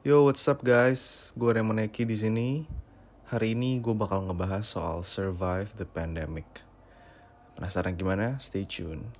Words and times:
Yo, 0.00 0.24
what's 0.24 0.48
up 0.48 0.64
guys? 0.64 1.28
Gue 1.36 1.52
Raymond 1.52 1.76
Eki 1.84 2.08
di 2.08 2.16
sini. 2.16 2.64
Hari 3.28 3.52
ini 3.52 3.84
gue 3.84 3.92
bakal 3.92 4.24
ngebahas 4.24 4.64
soal 4.64 5.04
survive 5.04 5.76
the 5.76 5.84
pandemic. 5.84 6.64
Penasaran 7.52 8.00
gimana? 8.00 8.40
Stay 8.40 8.64
tune. 8.64 9.12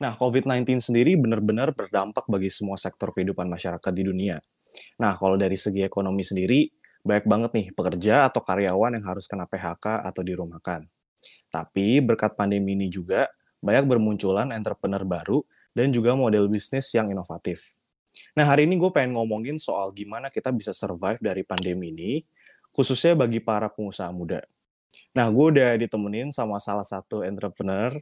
Nah, 0.00 0.16
COVID-19 0.16 0.80
sendiri 0.80 1.12
benar-benar 1.20 1.76
berdampak 1.76 2.24
bagi 2.24 2.48
semua 2.48 2.80
sektor 2.80 3.12
kehidupan 3.12 3.44
masyarakat 3.44 3.92
di 3.92 4.02
dunia. 4.08 4.40
Nah, 4.96 5.12
kalau 5.20 5.36
dari 5.36 5.60
segi 5.60 5.84
ekonomi 5.84 6.24
sendiri, 6.24 6.72
banyak 7.04 7.28
banget 7.28 7.50
nih 7.52 7.66
pekerja 7.76 8.28
atau 8.32 8.40
karyawan 8.40 8.96
yang 8.96 9.04
harus 9.04 9.28
kena 9.28 9.44
PHK 9.44 10.08
atau 10.08 10.24
dirumahkan. 10.24 10.88
Tapi 11.52 12.00
berkat 12.00 12.32
pandemi 12.32 12.72
ini 12.72 12.88
juga, 12.88 13.28
banyak 13.60 13.84
bermunculan 13.84 14.56
entrepreneur 14.56 15.04
baru 15.04 15.44
dan 15.76 15.92
juga 15.92 16.16
model 16.16 16.48
bisnis 16.48 16.88
yang 16.96 17.12
inovatif. 17.12 17.76
Nah, 18.32 18.48
hari 18.48 18.64
ini 18.64 18.80
gue 18.80 18.88
pengen 18.88 19.20
ngomongin 19.20 19.60
soal 19.60 19.92
gimana 19.92 20.32
kita 20.32 20.48
bisa 20.48 20.72
survive 20.72 21.20
dari 21.20 21.44
pandemi 21.44 21.92
ini, 21.92 22.24
khususnya 22.72 23.12
bagi 23.12 23.44
para 23.44 23.68
pengusaha 23.68 24.08
muda. 24.16 24.40
Nah, 25.14 25.28
gue 25.30 25.46
udah 25.54 25.76
ditemenin 25.78 26.32
sama 26.34 26.58
salah 26.58 26.88
satu 26.88 27.22
entrepreneur 27.22 27.94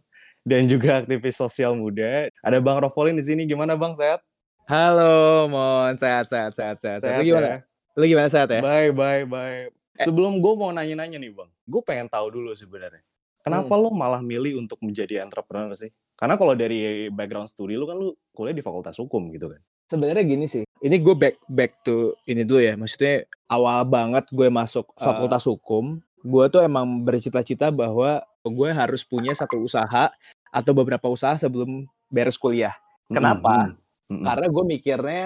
dan 0.48 0.64
juga 0.64 1.04
aktivis 1.04 1.36
sosial 1.36 1.76
muda. 1.76 2.32
Ada 2.40 2.58
Bang 2.58 2.80
Rofolin 2.80 3.12
di 3.12 3.22
sini. 3.22 3.44
Gimana 3.44 3.76
Bang? 3.76 3.92
Sehat? 3.92 4.24
Halo, 4.64 5.44
Mon. 5.46 5.92
Sehat, 5.96 6.28
sehat, 6.28 6.52
sehat, 6.56 6.76
sehat. 6.80 7.00
Sehat 7.04 7.20
Lu 7.20 7.28
gimana? 7.28 7.46
ya? 7.46 7.58
Lu 7.92 8.04
gimana 8.04 8.28
sehat 8.28 8.48
ya? 8.48 8.60
Bye, 8.60 8.92
bye, 8.92 9.24
bye. 9.24 9.68
Sebelum 9.98 10.38
gue 10.38 10.52
mau 10.54 10.70
nanya-nanya 10.70 11.18
nih 11.18 11.34
Bang, 11.34 11.50
gue 11.66 11.82
pengen 11.82 12.06
tahu 12.06 12.30
dulu 12.30 12.54
sebenarnya. 12.54 13.02
Kenapa 13.42 13.74
Hmm. 13.74 13.82
lo 13.82 13.90
malah 13.90 14.22
milih 14.22 14.60
untuk 14.60 14.78
menjadi 14.78 15.20
entrepreneur 15.20 15.72
sih? 15.74 15.90
Karena 16.14 16.38
kalau 16.38 16.54
dari 16.54 17.08
background 17.08 17.48
studi 17.48 17.74
lu 17.74 17.86
kan 17.86 17.96
lu 17.96 18.14
kuliah 18.30 18.54
di 18.54 18.62
fakultas 18.62 18.94
hukum 18.98 19.30
gitu 19.32 19.50
kan. 19.50 19.58
Sebenarnya 19.88 20.22
gini 20.22 20.46
sih. 20.46 20.62
Ini 20.78 20.96
gue 21.00 21.14
back 21.16 21.36
back 21.48 21.82
to 21.82 22.12
ini 22.28 22.44
dulu 22.44 22.60
ya. 22.60 22.76
Maksudnya 22.76 23.24
awal 23.48 23.82
banget 23.88 24.28
gue 24.30 24.46
masuk 24.46 24.86
Uh. 24.94 25.02
fakultas 25.02 25.42
hukum, 25.48 25.98
gue 26.20 26.44
tuh 26.52 26.60
emang 26.62 27.02
bercita-cita 27.02 27.72
bahwa 27.72 28.20
gue 28.44 28.70
harus 28.70 29.02
punya 29.02 29.34
satu 29.34 29.58
usaha 29.60 30.12
atau 30.50 30.72
beberapa 30.76 31.06
usaha 31.08 31.36
sebelum 31.36 31.84
beres 32.08 32.40
kuliah. 32.40 32.74
Kenapa? 33.08 33.72
Mm, 33.72 33.74
mm, 33.74 34.14
mm. 34.20 34.24
Karena 34.24 34.46
gue 34.48 34.64
mikirnya 34.64 35.24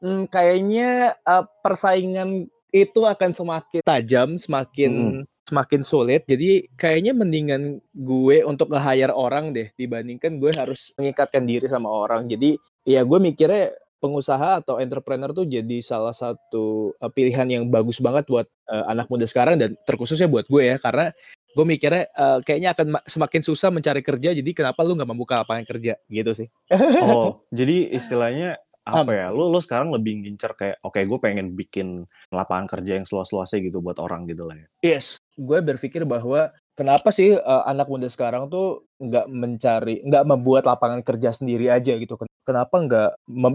hmm, 0.00 0.22
kayaknya 0.28 0.90
uh, 1.24 1.44
persaingan 1.64 2.48
itu 2.74 3.00
akan 3.06 3.30
semakin 3.32 3.80
tajam, 3.84 4.36
semakin 4.36 5.24
semakin 5.46 5.82
sulit. 5.86 6.26
Jadi 6.26 6.66
kayaknya 6.74 7.14
mendingan 7.14 7.78
gue 7.94 8.42
untuk 8.42 8.74
nge-hire 8.74 9.14
orang 9.14 9.54
deh 9.54 9.70
dibandingkan 9.78 10.42
gue 10.42 10.50
harus 10.52 10.90
mengikatkan 10.98 11.46
diri 11.46 11.70
sama 11.70 11.88
orang. 11.88 12.26
Jadi 12.26 12.58
ya 12.82 13.06
gue 13.06 13.18
mikirnya 13.22 13.72
pengusaha 13.96 14.60
atau 14.60 14.76
entrepreneur 14.76 15.32
tuh 15.32 15.48
jadi 15.48 15.80
salah 15.80 16.12
satu 16.12 16.92
uh, 17.00 17.10
pilihan 17.10 17.48
yang 17.48 17.64
bagus 17.72 17.98
banget 17.98 18.28
buat 18.28 18.46
uh, 18.68 18.84
anak 18.92 19.08
muda 19.08 19.24
sekarang 19.24 19.56
dan 19.56 19.72
terkhususnya 19.88 20.28
buat 20.28 20.44
gue 20.46 20.62
ya 20.68 20.76
karena 20.76 21.16
gue 21.56 21.64
mikirnya 21.64 22.04
uh, 22.12 22.38
kayaknya 22.44 22.76
akan 22.76 22.86
ma- 23.00 23.06
semakin 23.08 23.40
susah 23.40 23.72
mencari 23.72 24.04
kerja 24.04 24.36
jadi 24.36 24.50
kenapa 24.52 24.84
lu 24.84 24.92
nggak 24.92 25.08
membuka 25.08 25.40
lapangan 25.40 25.64
kerja 25.64 25.96
gitu 26.12 26.36
sih 26.36 26.48
Oh, 27.06 27.40
jadi 27.48 27.96
istilahnya 27.96 28.60
apa 28.86 29.10
ya? 29.10 29.26
Lu 29.34 29.50
lu 29.50 29.58
sekarang 29.58 29.90
lebih 29.90 30.22
ngincer 30.22 30.54
kayak 30.54 30.76
oke 30.86 31.02
gue 31.02 31.18
pengen 31.18 31.58
bikin 31.58 32.06
lapangan 32.30 32.70
kerja 32.70 32.94
yang 32.94 33.02
seluas-luasnya 33.02 33.58
gitu 33.66 33.82
buat 33.82 33.98
orang 33.98 34.30
gitu 34.30 34.46
lah 34.46 34.54
ya. 34.54 34.66
Yes, 34.94 35.18
gue 35.34 35.58
berpikir 35.58 36.06
bahwa 36.06 36.54
kenapa 36.78 37.10
sih 37.10 37.34
uh, 37.34 37.64
anak 37.66 37.90
muda 37.90 38.06
sekarang 38.06 38.46
tuh 38.46 38.86
nggak 39.02 39.26
mencari, 39.26 40.06
nggak 40.06 40.24
membuat 40.24 40.70
lapangan 40.70 41.02
kerja 41.02 41.34
sendiri 41.34 41.66
aja 41.66 41.98
gitu. 41.98 42.14
Ken- 42.46 42.54
Kenapa 42.56 42.78
nggak 42.78 43.10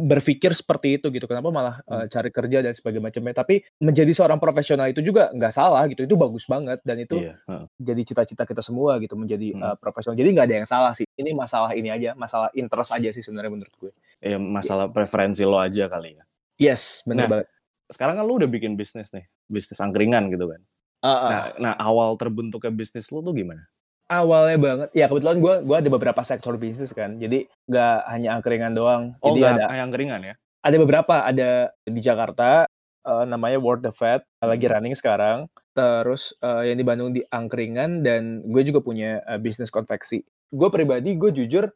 berpikir 0.06 0.52
seperti 0.52 1.00
itu 1.00 1.07
gitu? 1.16 1.24
Kenapa 1.24 1.47
malah 1.50 1.79
uh, 1.88 2.06
cari 2.12 2.28
kerja 2.28 2.59
dan 2.59 2.75
sebagainya 2.75 3.07
macamnya? 3.07 3.34
Tapi 3.40 3.63
menjadi 3.79 4.12
seorang 4.12 4.38
profesional 4.38 4.91
itu 4.91 5.00
juga 5.00 5.31
nggak 5.31 5.53
salah 5.56 5.88
gitu. 5.88 6.03
Itu 6.03 6.19
bagus 6.19 6.44
banget 6.46 6.84
dan 6.84 7.00
itu 7.00 7.18
Iya, 7.18 7.40
heeh. 7.47 7.66
jadi 7.79 8.02
cita-cita 8.03 8.44
kita 8.44 8.59
semua 8.59 9.00
gitu 9.00 9.16
menjadi 9.16 9.56
Hmm. 9.56 9.63
uh, 9.63 9.75
profesional. 9.79 10.19
Jadi 10.19 10.29
nggak 10.35 10.46
ada 10.52 10.56
yang 10.59 10.68
salah 10.68 10.91
sih. 10.91 11.07
Ini 11.16 11.31
masalah 11.31 11.72
ini 11.72 11.88
aja, 11.88 12.12
masalah 12.19 12.52
interest 12.52 12.91
aja 12.91 13.09
sih 13.16 13.24
sebenarnya 13.24 13.52
menurut 13.56 13.74
gue. 13.79 13.91
Ya, 14.19 14.35
masalah 14.35 14.91
preferensi 14.91 15.47
lo 15.47 15.56
aja 15.58 15.88
kali 15.88 16.19
ya. 16.19 16.23
Yes, 16.59 17.02
benar 17.08 17.25
Nah, 17.25 17.29
banget. 17.40 17.47
Sekarang 17.88 18.19
kan 18.19 18.23
lu 18.28 18.38
udah 18.38 18.52
bikin 18.52 18.75
bisnis 18.75 19.09
nih, 19.16 19.23
bisnis 19.47 19.79
angkringan 19.79 20.28
gitu 20.29 20.52
kan. 20.52 20.62
Uh, 21.02 21.08
uh. 21.08 21.29
Nah, 21.31 21.41
nah 21.58 21.73
awal 21.79 22.13
terbentuknya 22.19 22.69
bisnis 22.75 23.08
lu 23.09 23.23
tuh 23.23 23.31
gimana? 23.31 23.71
Awalnya 24.12 24.58
banget. 24.60 24.90
Ya 24.92 25.08
kebetulan 25.08 25.40
gue 25.40 25.54
gua 25.64 25.80
ada 25.80 25.88
beberapa 25.88 26.22
sektor 26.28 26.60
bisnis 26.60 26.92
kan. 26.92 27.16
Jadi 27.16 27.48
nggak 27.72 27.98
hanya 28.12 28.30
angkringan 28.36 28.76
doang. 28.76 29.16
Oh, 29.24 29.32
jadi 29.32 29.56
ada 29.56 29.72
angkringan 29.72 30.20
ya? 30.20 30.36
ada 30.62 30.76
beberapa. 30.78 31.16
Ada 31.26 31.72
di 31.88 32.02
Jakarta 32.04 32.68
eh, 33.08 33.26
namanya 33.26 33.58
World 33.58 33.88
the 33.88 33.94
Fat 33.96 34.28
lagi 34.44 34.68
Hmm. 34.68 34.74
running 34.78 34.96
sekarang. 35.00 35.48
Terus 35.72 36.36
eh, 36.44 36.70
yang 36.70 36.78
di 36.78 36.86
Bandung 36.86 37.16
di 37.16 37.24
angkringan. 37.32 38.04
Dan 38.04 38.46
gue 38.46 38.62
juga 38.68 38.84
punya 38.84 39.24
eh, 39.26 39.40
bisnis 39.40 39.72
konveksi. 39.72 40.22
Gue 40.52 40.68
pribadi 40.68 41.16
gue 41.16 41.32
jujur 41.32 41.72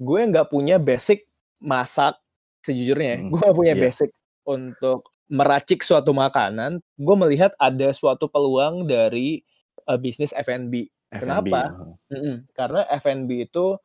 gue 0.00 0.20
nggak 0.32 0.48
punya 0.48 0.80
basic 0.80 1.28
masak 1.60 2.16
sejujurnya. 2.64 3.20
Hmm, 3.20 3.28
gue 3.34 3.48
punya 3.52 3.74
iya. 3.76 3.82
basic 3.82 4.14
untuk 4.48 5.10
meracik 5.28 5.84
suatu 5.84 6.16
makanan. 6.16 6.80
Gue 6.96 7.16
melihat 7.18 7.52
ada 7.60 7.92
suatu 7.92 8.30
peluang 8.30 8.88
dari 8.88 9.44
eh, 9.84 9.98
bisnis 10.00 10.32
F&B 10.32 10.88
F&B. 11.10 11.22
Kenapa? 11.26 11.60
heeh. 11.66 12.14
Mm-mm, 12.14 12.36
karena 12.54 12.80
F&B 12.98 13.30
itu 13.46 13.76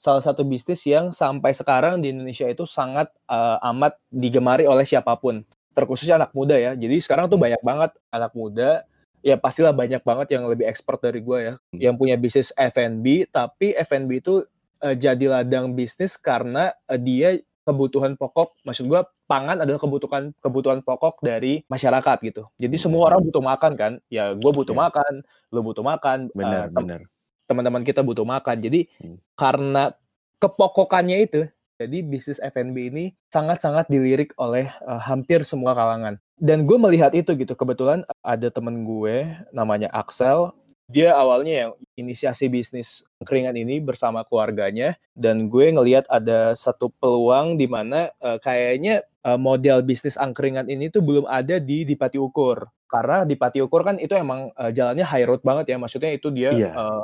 salah 0.00 0.22
satu 0.24 0.42
bisnis 0.48 0.80
yang 0.88 1.12
sampai 1.12 1.52
sekarang 1.52 2.00
di 2.00 2.08
Indonesia 2.14 2.48
itu 2.48 2.64
sangat 2.64 3.12
eh, 3.28 3.58
amat 3.74 3.98
digemari 4.08 4.64
oleh 4.64 4.86
siapa 4.88 5.12
pun, 5.18 5.44
terkhususnya 5.76 6.16
anak 6.16 6.32
muda 6.32 6.56
ya. 6.56 6.72
Jadi 6.74 6.96
sekarang 7.02 7.28
tuh 7.28 7.36
banyak 7.36 7.60
banget 7.60 7.90
anak 8.08 8.32
muda, 8.32 8.86
ya 9.20 9.36
pastilah 9.36 9.76
banyak 9.76 10.00
banget 10.00 10.38
yang 10.38 10.48
lebih 10.48 10.64
expert 10.64 11.02
dari 11.04 11.20
gue 11.20 11.38
ya, 11.52 11.54
Hmm. 11.74 11.80
yang 11.80 11.94
punya 12.00 12.16
bisnis 12.16 12.50
F&B, 12.56 13.28
tapi 13.28 13.76
F&B 13.76 14.22
itu 14.24 14.46
eh, 14.80 14.96
jadi 14.96 15.24
ladang 15.42 15.76
bisnis 15.76 16.16
karena 16.16 16.72
eh, 16.88 16.96
dia 17.00 17.28
kebutuhan 17.62 18.16
pokok, 18.16 18.56
maksud 18.64 18.88
gue 18.88 19.00
pangan 19.28 19.62
adalah 19.62 19.78
kebutuhan 19.78 20.32
kebutuhan 20.40 20.80
pokok 20.80 21.20
dari 21.20 21.62
masyarakat 21.68 22.16
gitu. 22.24 22.42
Jadi 22.56 22.76
semua 22.76 23.12
orang 23.12 23.22
butuh 23.22 23.44
makan 23.44 23.72
kan, 23.76 23.92
ya 24.08 24.32
gue 24.34 24.50
butuh 24.50 24.74
Iya. 24.74 24.82
makan, 24.88 25.12
lo 25.52 25.60
butuh 25.62 25.84
makan, 25.84 26.18
Benar, 26.32 26.66
eh, 26.66 26.72
tem- 26.72 26.86
benar. 26.88 27.00
teman-teman 27.46 27.82
kita 27.84 28.00
butuh 28.00 28.24
makan. 28.24 28.56
Jadi 28.58 28.88
Hmm. 28.98 29.18
karena 29.36 29.92
kepokokannya 30.38 31.18
itu, 31.20 31.40
jadi 31.76 31.98
bisnis 32.00 32.40
F&B 32.40 32.92
ini 32.92 33.04
sangat-sangat 33.28 33.88
dilirik 33.88 34.32
oleh 34.36 34.68
eh, 34.68 35.00
hampir 35.00 35.44
semua 35.44 35.76
kalangan. 35.76 36.16
Dan 36.40 36.64
gue 36.64 36.80
melihat 36.80 37.12
itu 37.12 37.36
gitu. 37.36 37.52
Kebetulan 37.52 38.00
ada 38.24 38.48
temen 38.48 38.88
gue 38.88 39.28
namanya 39.52 39.92
Axel. 39.92 40.56
Dia 40.90 41.14
awalnya 41.14 41.54
yang 41.54 41.72
inisiasi 41.94 42.50
bisnis 42.50 43.06
keringan 43.22 43.54
ini 43.54 43.78
bersama 43.78 44.26
keluarganya. 44.26 44.98
Dan 45.14 45.46
gue 45.46 45.70
ngelihat 45.70 46.10
ada 46.10 46.58
satu 46.58 46.90
peluang 46.98 47.54
di 47.54 47.70
mana 47.70 48.10
eh, 48.18 48.38
kayaknya 48.42 49.06
eh, 49.22 49.38
model 49.38 49.86
bisnis 49.86 50.18
angkringan 50.18 50.66
ini 50.66 50.90
tuh 50.90 51.00
belum 51.00 51.30
ada 51.30 51.62
di 51.62 51.86
Dipati 51.86 52.18
Ukur. 52.18 52.66
Karena 52.90 53.22
Dipati 53.22 53.62
Ukur 53.62 53.86
kan 53.86 54.02
itu 54.02 54.18
emang 54.18 54.50
eh, 54.52 54.74
jalannya 54.74 55.06
high 55.06 55.26
road 55.30 55.46
banget 55.46 55.70
ya. 55.70 55.76
Maksudnya 55.78 56.10
itu 56.10 56.28
dia 56.34 56.50
Iya. 56.50 56.70
eh, 56.74 57.02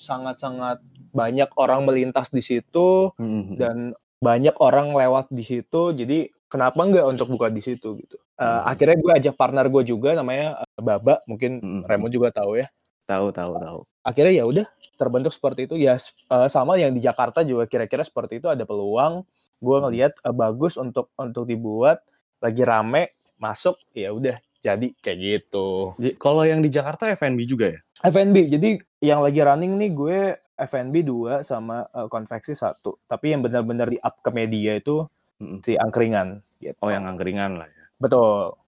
sangat-sangat 0.00 0.82
banyak 1.12 1.52
orang 1.60 1.86
melintas 1.86 2.32
di 2.32 2.42
situ 2.42 3.12
Mhm. 3.20 3.54
dan 3.54 3.76
banyak 4.18 4.56
orang 4.58 4.96
lewat 4.96 5.28
di 5.28 5.44
situ. 5.44 5.92
Jadi 5.92 6.26
kenapa 6.48 6.80
enggak 6.82 7.04
untuk 7.04 7.28
buka 7.30 7.52
di 7.52 7.60
situ 7.60 8.00
gitu. 8.00 8.16
Eh, 8.36 8.42
Hmm. 8.42 8.64
Akhirnya 8.66 8.96
gue 8.96 9.12
ajak 9.12 9.34
partner 9.36 9.68
gue 9.68 9.82
juga 9.84 10.16
namanya 10.16 10.64
eh, 10.64 10.82
Baba, 10.82 11.20
mungkin 11.24 11.60
Mhm. 11.60 11.80
Remo 11.84 12.08
juga 12.08 12.32
tahu 12.32 12.58
ya. 12.58 12.66
Tahu, 13.06 13.30
tahu, 13.30 13.52
tahu. 13.62 13.78
Akhirnya 14.02 14.34
ya 14.42 14.44
udah 14.46 14.66
terbentuk 14.98 15.30
seperti 15.30 15.70
itu 15.70 15.78
ya 15.78 15.94
eh, 15.98 16.48
sama 16.50 16.74
yang 16.78 16.90
di 16.90 17.02
Jakarta 17.02 17.46
juga 17.46 17.70
kira-kira 17.70 18.02
seperti 18.02 18.42
itu 18.42 18.50
ada 18.50 18.66
peluang. 18.66 19.22
Gue 19.62 19.76
Hmm. 19.78 19.88
ngelihat 19.88 20.12
eh, 20.22 20.34
bagus 20.34 20.74
untuk 20.74 21.14
untuk 21.14 21.46
dibuat 21.46 22.02
lagi 22.42 22.62
rame 22.66 23.14
masuk 23.38 23.78
ya 23.94 24.10
udah 24.10 24.36
jadi 24.58 24.90
kayak 24.98 25.18
gitu. 25.22 25.94
Kalau 26.18 26.42
yang 26.42 26.58
di 26.58 26.68
Jakarta 26.68 27.06
F&B 27.14 27.46
juga 27.46 27.70
ya? 27.70 27.80
F&B. 28.02 28.50
Jadi 28.50 28.82
yang 28.98 29.22
lagi 29.22 29.38
running 29.38 29.78
nih 29.78 29.90
gue 29.94 30.18
F&B 30.56 31.06
2 31.06 31.46
sama 31.46 31.86
eh, 31.94 32.08
konveksi 32.10 32.58
satu. 32.58 32.98
Tapi 33.06 33.38
yang 33.38 33.46
benar-benar 33.46 33.86
di 33.86 33.98
up 34.02 34.18
ke 34.18 34.34
media 34.34 34.74
itu 34.74 35.06
Mm-mm. 35.38 35.62
si 35.62 35.78
angkringan 35.78 36.42
gitu. 36.58 36.74
Oh, 36.82 36.90
yang 36.90 37.06
angkringan 37.06 37.62
lah 37.62 37.68
ya. 37.70 37.84
Betul. 38.02 38.58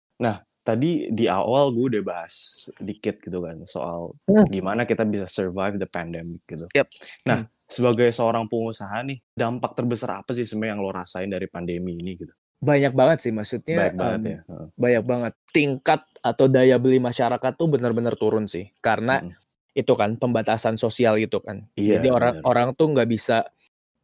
Tadi 0.68 1.08
di 1.08 1.24
awal 1.24 1.72
gue 1.72 1.96
udah 1.96 2.02
bahas 2.04 2.34
dikit 2.76 3.24
gitu 3.24 3.40
kan 3.40 3.64
soal 3.64 4.12
Hmm. 4.28 4.44
gimana 4.52 4.84
kita 4.84 5.08
bisa 5.08 5.24
survive 5.24 5.80
the 5.80 5.88
pandemic 5.88 6.44
gitu. 6.44 6.68
Yap. 6.76 6.92
Nah, 7.24 7.48
Hmm. 7.48 7.48
sebagai 7.64 8.12
seorang 8.12 8.44
pengusaha 8.44 9.00
nih, 9.00 9.24
dampak 9.32 9.72
terbesar 9.72 10.20
apa 10.20 10.36
sih 10.36 10.44
sebenarnya 10.44 10.76
yang 10.76 10.80
lo 10.84 10.92
rasain 10.92 11.28
dari 11.32 11.48
pandemi 11.48 11.96
ini 11.96 12.20
gitu? 12.20 12.32
Banyak 12.60 12.92
banget 12.92 13.18
sih 13.24 13.32
maksudnya, 13.32 13.88
Baik 13.88 13.94
banget 13.96 14.20
mmm, 14.20 14.28
ya. 14.28 14.40
Banyak 14.76 15.04
banget. 15.06 15.32
Tingkat 15.54 16.00
atau 16.20 16.44
daya 16.50 16.76
beli 16.76 16.98
masyarakat 17.00 17.52
tuh 17.56 17.68
benar-benar 17.70 18.18
turun 18.18 18.44
sih. 18.50 18.68
Karena 18.82 19.22
Mhm. 19.22 19.32
itu 19.78 19.92
kan 19.94 20.18
pembatasan 20.18 20.74
sosial 20.74 21.16
itu 21.16 21.38
kan. 21.38 21.64
Iya, 21.78 22.02
Jadi 22.02 22.08
orang 22.10 22.34
bener. 22.36 22.44
orang 22.44 22.68
tuh 22.74 22.86
nggak 22.92 23.08
bisa 23.08 23.46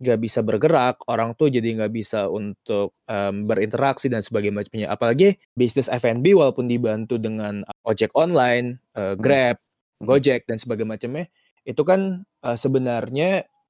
nggak 0.03 0.19
bisa 0.23 0.41
bergerak, 0.43 0.99
orang 1.07 1.35
tuh 1.39 1.49
jadi 1.53 1.79
nggak 1.79 1.93
bisa 1.95 2.27
untuk, 2.31 2.95
mmm, 3.07 3.47
berinteraksi 3.47 4.11
dan 4.11 4.21
sebagainya 4.27 4.65
macamnya. 4.67 4.89
Apalagi 4.91 5.39
bisnis 5.55 5.87
F&B 5.91 6.35
walaupun 6.35 6.67
dibantu 6.67 7.17
dengan 7.21 7.63
ojek 7.87 8.11
online, 8.19 8.83
eee, 8.99 9.15
Mhm. 9.17 9.21
Grab, 9.23 9.57
Mhm. 10.03 10.07
Gojek 10.11 10.41
dan 10.51 10.59
sebagainya 10.59 10.91
macamnya, 10.99 11.25
itu 11.65 11.83
kan, 11.87 12.27
eee, 12.43 12.57
sebenarnya 12.59 13.29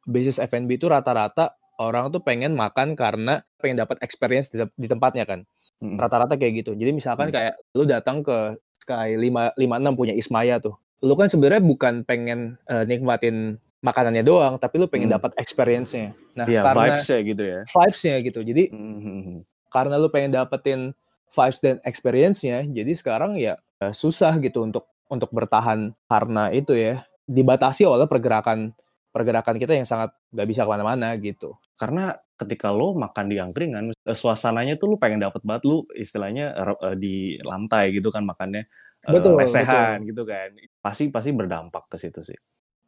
bisnis 0.08 0.40
F&B 0.40 0.76
itu 0.80 0.88
rata-rata 0.88 1.54
orang 1.80 2.08
tuh 2.14 2.22
pengen 2.24 2.54
makan 2.56 2.94
karena 2.96 3.42
pengen 3.60 3.80
dapat 3.84 3.98
experience 4.04 4.48
di 4.52 4.62
di 4.80 4.86
tempatnya 4.88 5.24
kan. 5.28 5.44
Mhm. 5.84 5.96
Rata-rata 6.00 6.34
kayak 6.40 6.64
gitu. 6.64 6.72
Jadi 6.76 6.90
misalkan 6.96 7.28
kayak 7.34 7.60
lu 7.76 7.84
datang 7.88 8.24
ke 8.24 8.56
Sky 8.84 9.16
lima 9.16 9.48
lima 9.56 9.80
enam 9.80 9.96
punya 9.96 10.12
Ismaya 10.12 10.60
tuh. 10.60 10.76
Lu 11.04 11.16
kan 11.16 11.28
sebenarnya 11.32 11.60
bukan 11.64 12.04
pengen, 12.04 12.56
eee, 12.68 12.84
nikmatin 12.88 13.56
makanannya 13.84 14.24
doang, 14.24 14.54
tapi 14.58 14.80
lu 14.80 14.88
pengen 14.90 15.12
Mhm. 15.12 15.14
dapat 15.14 15.36
experience-nya. 15.38 16.16
Nah, 16.38 16.48
Iya, 16.48 16.60
karena 16.64 17.04
vibes-nya 17.06 17.16
gitu 17.28 17.42
ya. 17.52 17.60
vibes-nya 17.68 18.16
gitu. 18.26 18.40
Jadi 18.44 18.72
Mhm 18.72 18.96
mhm 18.98 19.12
mhm. 19.20 19.44
karena 19.72 19.96
lu 20.00 20.08
pengen 20.12 20.32
dapetin 20.36 20.80
vibes 21.34 21.60
dan 21.64 21.76
experience-nya, 21.86 22.64
jadi 22.68 22.92
sekarang 22.96 23.36
ya, 23.40 23.58
eee, 23.82 23.92
susah 23.96 24.36
gitu 24.42 24.64
untuk 24.66 24.86
untuk 25.10 25.30
bertahan 25.34 25.92
karena 26.10 26.50
itu 26.54 26.74
ya, 26.78 27.04
dibatasi 27.28 27.84
oleh 27.88 28.06
pergerakan 28.10 28.72
pergerakan 29.14 29.56
kita 29.62 29.74
yang 29.78 29.86
sangat 29.88 30.12
nggak 30.34 30.48
bisa 30.50 30.62
ke 30.66 30.70
mana-mana 30.72 31.14
gitu. 31.20 31.56
Karena 31.78 32.14
ketika 32.38 32.70
lo 32.70 32.94
makan 32.94 33.26
di 33.30 33.36
angkringan, 33.42 33.90
eee, 33.90 34.14
suasananya 34.16 34.78
tuh 34.78 34.94
lu 34.94 34.96
pengen 35.02 35.18
dapet 35.22 35.42
banget, 35.42 35.62
lu 35.66 35.82
istilahnya 35.98 36.54
eee, 36.54 36.94
di 36.98 37.14
lantai 37.42 37.90
gitu 37.94 38.08
kan 38.14 38.22
makannya, 38.22 38.62
eee, 39.06 39.32
Betul 39.32 39.54
betul. 39.58 39.94
lesehan 39.94 40.06
gitu 40.06 40.22
kan. 40.22 40.54
Pasti 40.78 41.10
pasti 41.10 41.30
berdampak 41.34 41.90
ke 41.90 41.96
situ 41.98 42.22
sih. 42.22 42.38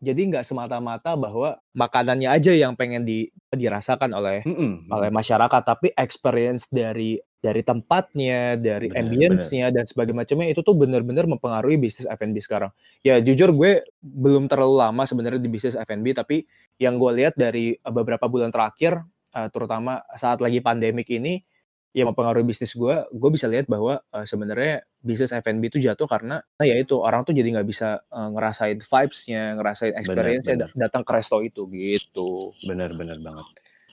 Jadi 0.04 0.28
nggak 0.28 0.44
semata-mata 0.44 1.16
bahwa 1.16 1.56
makanannya 1.72 2.28
aja 2.28 2.52
yang 2.52 2.76
pengen 2.76 3.08
di 3.08 3.32
dirasakan 3.48 4.12
oleh 4.12 4.44
Mhm 4.44 4.93
oleh 4.93 5.10
mhm. 5.10 5.16
masyarakat, 5.19 5.62
tapi 5.66 5.90
experience 5.96 6.69
dari 6.70 7.19
dari 7.43 7.62
tempatnya, 7.62 8.58
dari 8.58 8.90
Bener 8.90 9.06
bener. 9.26 9.50
ambience-nya 9.50 9.66
dan 9.75 9.84
sebagainya 9.87 10.19
macamnya 10.26 10.48
itu 10.50 10.60
tuh 10.66 10.75
bener-bener 10.75 11.26
mempengaruhi 11.31 11.78
bisnis 11.78 12.06
F&B 12.10 12.38
sekarang. 12.43 12.70
Ya 13.06 13.19
jujur 13.22 13.54
gue 13.54 13.87
belum 14.02 14.50
terlalu 14.50 14.75
lama 14.82 15.02
sebenarnya 15.06 15.38
di 15.43 15.50
bisnis 15.50 15.78
F&B, 15.78 16.06
tapi 16.14 16.42
yang 16.82 16.99
gue 16.99 17.10
lihat 17.22 17.34
dari, 17.38 17.75
beberapa 17.87 18.26
bulan 18.26 18.50
terakhir, 18.50 18.99
eee, 19.34 19.49
terutama 19.54 20.02
saat 20.19 20.42
lagi 20.42 20.58
pandemik 20.62 21.06
ini, 21.10 21.38
yang 21.96 22.12
mempengaruhi 22.12 22.44
bisnis 22.44 22.76
gue, 22.76 22.94
gue 23.08 23.31
bisa 23.32 23.48
lihat 23.48 23.66
bahwa, 23.72 24.04
eee, 24.12 24.26
sebenarnya 24.28 24.84
bisnis 25.00 25.32
F&B 25.32 25.64
itu 25.72 25.81
jatuh 25.81 26.04
karena 26.10 26.44
ya 26.60 26.76
itu, 26.76 27.00
orang 27.00 27.25
tuh 27.25 27.32
jadi 27.32 27.48
nggak 27.56 27.69
bisa, 27.69 28.04
eee, 28.12 28.28
ngerasain 28.37 28.78
vibes-nya, 28.84 29.43
ngerasain 29.56 29.94
experience-nya 29.96 30.56
datang 30.76 31.02
ke 31.08 31.12
resto 31.16 31.40
itu, 31.40 31.64
gitu. 31.72 32.52
Bener 32.64 32.96
bener 32.96 33.19
banget. 33.20 33.46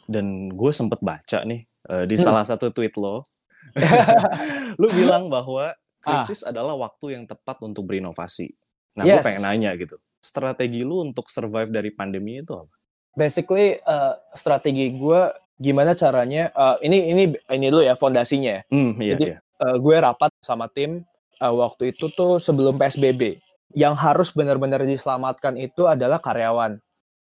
Dan 0.08 0.52
gue 0.54 0.72
sempet 0.76 1.00
baca 1.04 1.40
nih, 1.48 1.64
eee, 1.90 2.06
di 2.10 2.18
Mhm. 2.18 2.26
salah 2.26 2.44
satu 2.48 2.72
tweet 2.76 2.96
lo, 3.00 3.28
lu 4.82 4.90
bilang 4.96 5.30
bahwa 5.32 5.74
Ah. 6.06 6.28
krisis 6.28 6.44
adalah 6.46 6.76
waktu 6.78 7.18
yang 7.20 7.26
tepat 7.30 7.60
untuk 7.66 7.88
berinovasi. 7.90 8.54
Nah, 9.00 9.08
gue 9.10 9.20
pengen 9.24 9.44
Yes. 9.44 9.48
nanya 9.48 9.74
gitu, 9.80 9.98
strategi 10.24 10.84
lu 10.88 11.04
untuk 11.06 11.28
survive 11.32 11.72
dari 11.74 11.92
pandemi 11.94 12.42
itu 12.44 12.54
apa? 12.56 12.76
Basically, 13.14 13.78
eee, 13.78 14.14
strategi 14.34 14.90
gue 14.98 15.22
gimana 15.62 15.94
caranya 15.98 16.50
eee, 16.54 16.76
ini 16.90 16.98
ini 17.14 17.24
ini 17.52 17.66
dulu 17.70 17.84
ya 17.86 17.96
fondasinya 17.98 18.62
ya. 18.62 18.64
Mmm, 18.72 18.92
iya 19.02 19.18
Jadi, 19.18 19.26
iya. 19.26 19.38
eee, 19.64 19.76
gue 19.82 19.96
rapat 20.02 20.32
sama 20.42 20.66
tim, 20.72 21.04
eee, 21.42 21.54
waktu 21.54 21.94
itu 21.96 22.10
tuh 22.14 22.38
sebelum 22.42 22.78
PSBB. 22.82 23.38
Yang 23.74 23.96
harus 24.06 24.30
benar-benar 24.38 24.86
diselamatkan 24.86 25.58
itu 25.58 25.90
adalah 25.90 26.22
karyawan. 26.22 26.78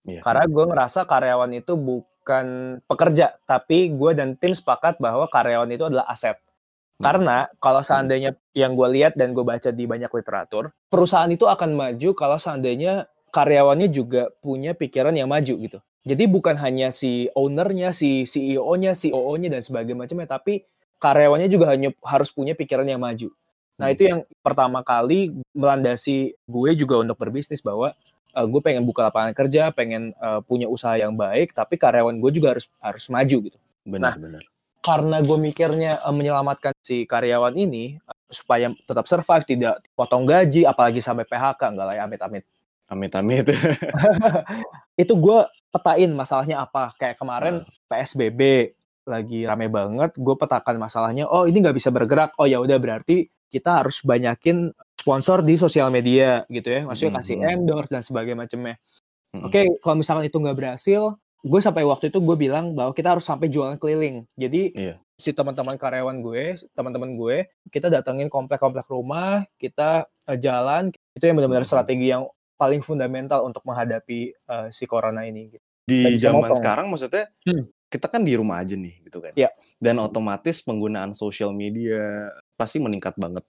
Iya 0.08 0.24
Karena 0.24 0.44
gue 0.48 0.64
ngerasa 0.70 1.00
karyawan 1.08 1.52
itu 1.56 1.74
bukan 1.76 2.46
pekerja, 2.90 3.36
tapi 3.48 3.92
gue 3.94 4.12
dan 4.16 4.36
tim 4.40 4.52
sepakat 4.56 4.98
bahwa 5.00 5.26
karyawan 5.30 5.70
itu 5.72 5.84
adalah 5.88 6.06
aset. 6.10 6.36
Mhm. 7.00 7.04
Karena 7.04 7.36
kalau 7.62 7.80
Mhm. 7.82 7.88
seandainya 7.88 8.30
yang 8.56 8.72
gue 8.76 8.88
lihat 8.96 9.14
dan 9.16 9.32
gue 9.36 9.44
baca 9.46 9.70
di 9.72 9.84
banyak 9.88 10.10
literatur, 10.12 10.72
perusahaan 10.92 11.30
itu 11.32 11.46
akan 11.48 11.72
maju 11.76 12.10
kalau 12.16 12.38
seandainya 12.40 13.08
karyawannya 13.32 13.88
juga 13.94 14.28
punya 14.44 14.74
pikiran 14.76 15.14
yang 15.16 15.30
maju 15.30 15.54
gitu. 15.60 15.78
Jadi 16.08 16.24
bukan 16.32 16.56
hanya 16.56 16.88
si 16.88 17.28
owner-nya, 17.36 17.92
si 17.92 18.24
CEO-nya, 18.24 18.96
COO-nya 18.96 19.52
dan 19.52 19.60
sebagainya 19.60 20.00
macamnya, 20.08 20.28
tapi 20.32 20.64
karyawannya 20.96 21.48
juga 21.52 21.68
hanya 21.76 21.92
harus 22.00 22.32
punya 22.32 22.56
pikiran 22.56 22.88
yang 22.88 23.04
maju. 23.04 23.28
Nah, 23.76 23.88
Mhm. 23.88 23.92
itu 23.92 24.02
yang 24.08 24.20
pertama 24.40 24.80
kali 24.80 25.32
melandasi 25.52 26.36
gue 26.48 26.70
juga 26.76 27.04
untuk 27.04 27.20
berbisnis 27.20 27.60
bahwa, 27.60 27.92
eee, 28.32 28.46
gue 28.48 28.60
pengen 28.64 28.84
buka 28.88 29.12
lapangan 29.12 29.36
kerja, 29.36 29.68
pengen, 29.76 30.16
eee, 30.16 30.40
punya 30.48 30.68
usaha 30.72 30.96
yang 30.96 31.12
baik, 31.20 31.52
tapi 31.52 31.76
karyawan 31.76 32.16
gue 32.16 32.30
juga 32.32 32.56
harus 32.56 32.68
harus 32.80 33.04
maju 33.12 33.36
gitu. 33.52 33.58
Nah, 34.00 34.14
Bener 34.14 34.18
bener. 34.18 34.50
karena 34.84 35.20
gue 35.24 35.38
mikirnya, 35.40 36.00
eee, 36.04 36.14
menyelamatkan 36.16 36.74
si 36.84 37.04
karyawan 37.08 37.54
ini, 37.56 37.98
eee, 38.00 38.18
supaya 38.32 38.68
tetap 38.88 39.06
survive, 39.08 39.44
tidak 39.48 39.74
potong 39.98 40.24
gaji, 40.28 40.64
apalagi 40.68 41.00
sampai 41.04 41.24
PHK, 41.28 41.62
enggak 41.72 41.86
lah 41.88 41.96
ya, 41.98 42.04
amit-amit. 42.08 42.44
Amit-amit. 42.90 43.46
Itu 45.02 45.14
gue 45.16 45.46
petain 45.70 46.10
masalahnya 46.10 46.66
apa, 46.66 46.92
kayak 46.98 47.16
kemarin 47.16 47.62
Heeh. 47.62 47.86
PSBB 47.86 48.40
lagi 49.06 49.46
rame 49.46 49.70
banget, 49.70 50.14
gue 50.18 50.34
petakan 50.36 50.76
masalahnya, 50.76 51.26
oh 51.30 51.46
ini 51.46 51.62
nggak 51.62 51.78
bisa 51.78 51.90
bergerak, 51.90 52.34
oh 52.36 52.46
ya 52.46 52.58
udah 52.60 52.76
berarti 52.78 53.30
kita 53.50 53.82
harus 53.82 54.02
banyakin 54.06 54.70
sponsor 54.94 55.42
di 55.42 55.58
sosial 55.58 55.90
media 55.90 56.46
gitu 56.46 56.68
ya, 56.70 56.80
maksudnya 56.86 57.18
kasih 57.18 57.42
endorse 57.42 57.90
dan 57.90 58.02
sebagainya 58.06 58.38
macamnya. 58.46 58.76
Oke, 59.30 59.66
kalau 59.82 59.98
misalkan 59.98 60.26
itu 60.26 60.38
nggak 60.38 60.58
berhasil, 60.58 61.14
gue 61.42 61.60
sampai 61.62 61.82
waktu 61.86 62.10
itu 62.12 62.18
gue 62.22 62.36
bilang 62.38 62.74
bahwa 62.76 62.92
kita 62.94 63.14
harus 63.16 63.24
sampai 63.26 63.48
jualan 63.50 63.78
keliling. 63.80 64.26
Jadi 64.34 64.74
Iya. 64.76 64.94
si 65.16 65.30
teman-teman 65.34 65.78
karyawan 65.78 66.18
gue, 66.22 66.58
teman-teman 66.74 67.14
gue, 67.18 67.46
kita 67.70 67.90
datengin 67.90 68.26
komplek-komplek 68.30 68.86
rumah, 68.90 69.42
kita, 69.58 70.06
eee, 70.30 70.38
jalan, 70.38 70.90
itu 71.14 71.24
yang 71.24 71.38
benar-benar 71.38 71.66
strategi 71.66 72.10
yang 72.10 72.26
paling 72.60 72.84
fundamental 72.84 73.48
untuk 73.48 73.64
menghadapi, 73.64 74.20
eee, 74.36 74.66
si 74.76 74.84
corona 74.84 75.24
ini 75.24 75.56
gitu. 75.56 75.64
Di 75.88 76.20
zaman 76.20 76.52
motong. 76.52 76.58
sekarang 76.60 76.86
maksudnya, 76.92 77.24
Hmm. 77.48 77.64
kita 77.90 78.06
kan 78.12 78.22
di 78.22 78.36
rumah 78.38 78.60
aja 78.62 78.76
nih 78.78 79.02
gitu 79.08 79.18
kan. 79.24 79.32
Iya. 79.34 79.50
Dan 79.80 79.98
otomatis 79.98 80.60
penggunaan 80.62 81.16
sosial 81.16 81.50
media 81.56 82.30
pasti 82.60 82.78
meningkat 82.78 83.16
banget. 83.18 83.42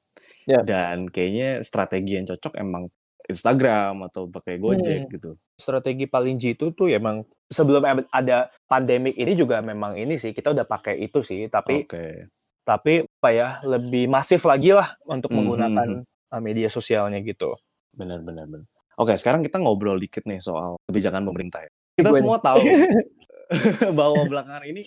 Iya. 0.48 0.62
Dan 0.66 1.12
kayaknya 1.12 1.62
strategi 1.62 2.18
yang 2.18 2.26
cocok 2.30 2.54
emang 2.58 2.90
Instagram 3.30 4.08
atau 4.10 4.28
pakai 4.32 4.58
Gojek 4.58 5.06
Hmm. 5.08 5.14
gitu. 5.14 5.32
Strategi 5.62 6.06
paling 6.10 6.42
jitu 6.42 6.74
tuh 6.74 6.90
ya 6.90 6.98
emang 6.98 7.22
sebelum 7.52 7.84
ada 8.10 8.50
pandemik 8.66 9.14
ini 9.20 9.38
juga 9.38 9.62
memang 9.62 9.94
ini 10.00 10.18
sih, 10.18 10.34
kita 10.34 10.56
udah 10.56 10.66
pakai 10.66 10.98
itu 11.06 11.22
sih, 11.22 11.46
tapi 11.52 11.86
Oke. 11.86 12.32
tapi 12.68 13.06
apa 13.06 13.30
ya, 13.34 13.50
lebih 13.66 14.08
masif 14.12 14.46
lagi 14.48 14.72
lah 14.76 14.96
untuk 15.10 15.32
Mhm 15.32 15.38
menggunakan, 15.38 15.90
mhm. 16.02 16.32
eee, 16.34 16.42
media 16.44 16.70
sosialnya 16.72 17.20
gitu. 17.26 17.54
Bener 17.94 18.22
bener. 18.24 18.48
Oke, 19.02 19.18
sekarang 19.18 19.42
kita 19.42 19.58
ngobrol 19.58 19.98
dikit 19.98 20.22
nih 20.30 20.38
soal 20.38 20.78
kebijakan 20.86 21.26
pemerintah 21.26 21.66
ya. 21.66 21.72
Kita 21.98 22.14
Gue 22.14 22.14
nih. 22.14 22.22
semua 22.22 22.38
tahu 22.38 22.62
bahwa 24.00 24.22
belakangan 24.30 24.64
ini 24.64 24.86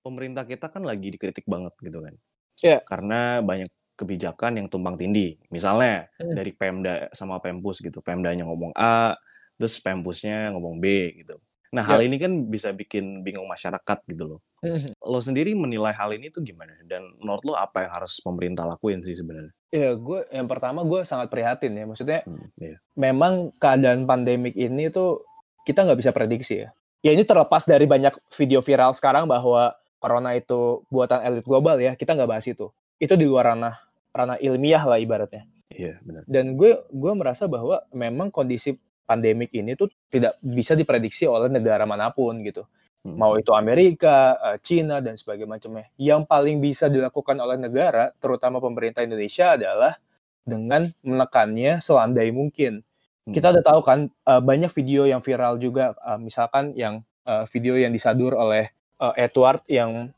pemerintah 0.00 0.46
kita 0.46 0.70
kan 0.70 0.86
lagi 0.86 1.10
dikritik 1.10 1.42
banget 1.44 1.74
gitu 1.82 1.98
kan. 2.00 2.14
Iya. 2.62 2.78
Karena 2.86 3.42
banyak 3.42 3.66
kebijakan 3.98 4.62
yang 4.62 4.66
tumpang 4.70 4.94
tindih. 4.94 5.34
Misalnya 5.50 6.06
Hmm. 6.22 6.38
dari 6.38 6.54
Pemda 6.54 7.10
sama 7.10 7.42
Pempus 7.42 7.82
gitu. 7.82 7.98
Pemdanya 7.98 8.46
ngomong 8.46 8.70
A, 8.78 9.18
terus 9.58 9.82
Pempusnya 9.82 10.54
ngomong 10.54 10.78
B 10.78 11.18
gitu. 11.18 11.34
Nah, 11.74 11.82
hal 11.84 12.00
Iya. 12.00 12.06
ini 12.08 12.16
kan 12.16 12.32
bisa 12.48 12.70
bikin 12.72 13.20
bingung 13.20 13.44
masyarakat 13.44 13.98
gitu 14.06 14.24
loh. 14.24 14.40
Mhm. 14.62 15.02
Lo 15.02 15.18
sendiri 15.18 15.52
menilai 15.52 15.92
hal 15.92 16.14
ini 16.14 16.30
tuh 16.30 16.40
gimana? 16.40 16.78
Dan 16.86 17.10
menurut 17.18 17.42
lo 17.44 17.54
apa 17.58 17.84
yang 17.84 17.92
harus 17.92 18.22
pemerintah 18.22 18.64
lakuin 18.64 19.02
sih 19.02 19.12
sebenarnya? 19.12 19.52
Ya, 19.68 19.92
gue 19.92 20.24
yang 20.32 20.48
pertama 20.48 20.80
gue 20.80 21.04
sangat 21.04 21.28
prihatin 21.28 21.76
ya, 21.76 21.84
maksudnya 21.84 22.24
Hmm, 22.24 22.48
iya. 22.56 22.80
memang 22.96 23.52
keadaan 23.60 24.08
pandemik 24.08 24.56
ini 24.56 24.88
tuh 24.88 25.28
kita 25.68 25.84
nggak 25.84 26.00
bisa 26.00 26.10
prediksi 26.16 26.64
ya. 26.64 26.72
Ya 27.04 27.12
ini 27.12 27.22
terlepas 27.22 27.68
dari 27.68 27.84
banyak 27.84 28.16
video 28.32 28.64
viral 28.64 28.96
sekarang 28.96 29.28
bahwa 29.28 29.76
corona 30.00 30.32
itu 30.32 30.82
buatan 30.88 31.20
elit 31.20 31.44
global 31.44 31.76
ya, 31.76 31.92
kita 31.92 32.16
nggak 32.16 32.30
bahas 32.32 32.48
itu. 32.48 32.72
Itu 32.96 33.14
di 33.20 33.28
luar 33.28 33.52
ranah 33.52 33.76
ranah 34.16 34.40
ilmiah 34.40 34.82
lah 34.88 34.96
ibaratnya. 34.96 35.44
Iya, 35.68 36.00
benar. 36.00 36.24
Dan 36.24 36.56
gue 36.56 36.80
gue 36.88 37.12
merasa 37.12 37.44
bahwa 37.44 37.84
memang 37.92 38.32
kondisi 38.32 38.72
pandemik 39.04 39.52
ini 39.52 39.76
tuh 39.76 39.92
tidak 40.08 40.40
bisa 40.40 40.72
diprediksi 40.72 41.28
oleh 41.28 41.52
negara 41.52 41.84
mana 41.84 42.08
pun 42.08 42.40
gitu. 42.40 42.64
Hmm. 43.12 43.16
mau 43.16 43.34
itu 43.40 43.52
Amerika, 43.56 44.36
uh, 44.36 44.56
Cina 44.60 45.00
dan 45.00 45.16
sebagainya 45.16 45.48
macamnya. 45.48 45.86
Yang 45.96 46.28
paling 46.28 46.56
bisa 46.60 46.86
dilakukan 46.92 47.36
oleh 47.40 47.56
negara, 47.56 48.12
terutama 48.20 48.60
pemerintah 48.60 49.00
Indonesia 49.00 49.56
adalah 49.56 49.96
dengan 50.44 50.84
menekannya 51.00 51.80
selandai 51.80 52.28
mungkin. 52.32 52.84
Hmm. 53.24 53.32
Kita 53.32 53.52
udah 53.52 53.64
tahu 53.64 53.80
kan 53.84 53.98
uh, 54.28 54.40
banyak 54.40 54.68
video 54.72 55.08
yang 55.08 55.24
viral 55.24 55.56
juga, 55.56 55.96
uh, 56.04 56.20
misalkan 56.20 56.76
yang 56.76 57.04
video 57.52 57.76
yang 57.76 57.92
disadur 57.92 58.32
oleh 58.32 58.72
Edward 59.20 59.60
yang 59.68 60.08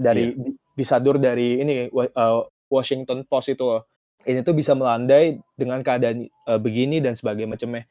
dari 0.00 0.32
yeah. 0.32 0.56
disadur 0.72 1.20
dari 1.20 1.60
ini 1.60 1.92
Washington 2.72 3.28
Post 3.28 3.52
itu 3.52 3.84
ini 4.24 4.40
tuh 4.40 4.56
bisa 4.56 4.72
melandai 4.72 5.36
dengan 5.60 5.84
keadaan 5.84 6.24
begini 6.64 7.04
dan 7.04 7.20
sebagainya 7.20 7.52
macamnya 7.52 7.84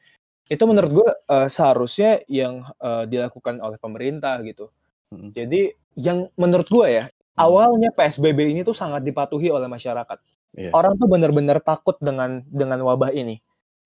itu 0.48 0.64
menurut 0.68 0.90
gue 0.92 1.10
uh, 1.32 1.48
seharusnya 1.48 2.20
yang 2.28 2.68
uh, 2.80 3.08
dilakukan 3.08 3.60
oleh 3.64 3.80
pemerintah 3.80 4.36
gitu. 4.44 4.68
Hmm. 5.08 5.32
Jadi 5.32 5.72
yang 5.96 6.28
menurut 6.36 6.68
gue 6.68 6.86
ya 6.90 7.04
hmm. 7.08 7.40
awalnya 7.40 7.90
PSBB 7.96 8.52
ini 8.52 8.60
tuh 8.60 8.76
sangat 8.76 9.00
dipatuhi 9.06 9.48
oleh 9.48 9.66
masyarakat. 9.70 10.18
Yeah. 10.54 10.72
Orang 10.76 11.00
tuh 11.00 11.08
benar-benar 11.10 11.58
takut 11.64 11.96
dengan 11.98 12.44
dengan 12.46 12.78
wabah 12.84 13.10
ini. 13.10 13.40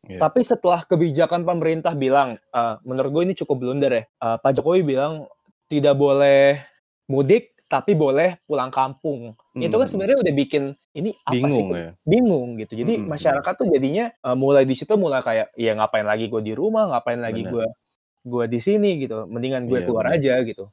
Yeah. 0.06 0.20
Tapi 0.22 0.42
setelah 0.46 0.82
kebijakan 0.86 1.42
pemerintah 1.42 1.94
bilang, 1.94 2.38
uh, 2.54 2.78
menurut 2.86 3.10
gue 3.10 3.22
ini 3.30 3.34
cukup 3.34 3.56
blunder 3.58 3.92
ya. 3.92 4.04
Uh, 4.20 4.36
Pak 4.38 4.58
Jokowi 4.58 4.82
bilang 4.84 5.26
tidak 5.68 5.94
boleh 5.98 6.62
mudik, 7.08 7.56
tapi 7.68 7.92
boleh 7.92 8.40
pulang 8.48 8.72
kampung. 8.72 9.36
Hmm. 9.54 9.62
Itu 9.62 9.76
kan 9.76 9.86
hmm. 9.86 9.92
sebenarnya 9.92 10.18
udah 10.22 10.34
bikin 10.34 10.64
ini 10.98 11.10
apa 11.22 11.34
bingung, 11.38 11.68
sih? 11.70 11.78
Ya? 11.78 11.90
Bingung 12.02 12.48
gitu. 12.58 12.72
Jadi 12.74 12.92
hmm. 12.98 13.06
masyarakat 13.06 13.52
tuh 13.54 13.66
jadinya 13.70 14.10
uh, 14.26 14.34
mulai 14.34 14.66
di 14.66 14.74
situ 14.74 14.98
mulai 14.98 15.22
kayak 15.22 15.54
ya 15.54 15.72
ngapain 15.78 16.04
lagi 16.04 16.26
gue 16.26 16.42
di 16.42 16.52
rumah, 16.58 16.90
ngapain 16.90 17.22
lagi 17.22 17.46
gue 17.46 17.66
gue 18.26 18.44
di 18.50 18.58
sini 18.58 18.98
gitu. 18.98 19.30
Mendingan 19.30 19.70
gue 19.70 19.78
yeah, 19.78 19.86
keluar 19.86 20.10
bener. 20.10 20.18
aja 20.18 20.34
gitu. 20.42 20.66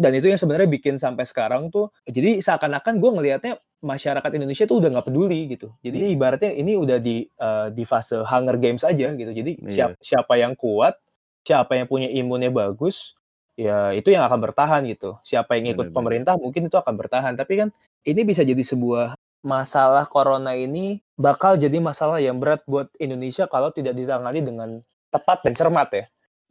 Dan 0.00 0.16
itu 0.16 0.32
yang 0.32 0.40
sebenarnya 0.40 0.70
bikin 0.70 0.96
sampai 0.96 1.28
sekarang 1.28 1.68
tuh 1.68 1.92
jadi 2.08 2.40
seakan-akan 2.40 2.96
gue 2.96 3.10
ngelihatnya 3.20 3.54
masyarakat 3.84 4.30
Indonesia 4.36 4.64
tuh 4.64 4.80
udah 4.80 4.88
nggak 4.96 5.06
peduli 5.12 5.40
gitu. 5.52 5.76
Jadi 5.84 5.98
hmm. 6.08 6.14
ibaratnya 6.16 6.52
ini 6.56 6.72
udah 6.76 6.98
di 7.00 7.28
uh, 7.40 7.68
di 7.68 7.84
fase 7.84 8.20
Hunger 8.24 8.56
Games 8.56 8.80
aja 8.80 9.12
gitu. 9.12 9.32
Jadi 9.32 9.60
yeah. 9.60 9.72
siapa 9.72 9.94
siapa 10.00 10.34
yang 10.40 10.56
kuat, 10.56 10.96
siapa 11.44 11.76
yang 11.76 11.84
punya 11.84 12.08
imunnya 12.08 12.48
bagus, 12.48 13.16
ya 13.60 13.92
itu 13.92 14.08
yang 14.08 14.24
akan 14.24 14.40
bertahan 14.40 14.88
gitu. 14.88 15.20
Siapa 15.20 15.60
yang 15.60 15.76
ikut 15.76 15.92
bener, 15.92 15.96
pemerintah 15.96 16.34
mungkin 16.40 16.68
itu 16.72 16.76
akan 16.80 16.94
bertahan. 16.96 17.36
Tapi 17.36 17.52
kan 17.60 17.68
ini 18.08 18.20
bisa 18.24 18.40
jadi 18.40 18.60
sebuah 18.60 19.19
masalah 19.40 20.04
corona 20.04 20.52
ini 20.52 21.00
bakal 21.16 21.56
jadi 21.56 21.80
masalah 21.80 22.20
yang 22.20 22.36
berat 22.36 22.64
buat 22.68 22.92
Indonesia 23.00 23.48
kalau 23.48 23.72
tidak 23.72 23.96
ditangani 23.96 24.40
dengan 24.44 24.68
tepat 25.08 25.44
dan 25.44 25.52
cermat 25.56 25.88
ya. 25.92 26.04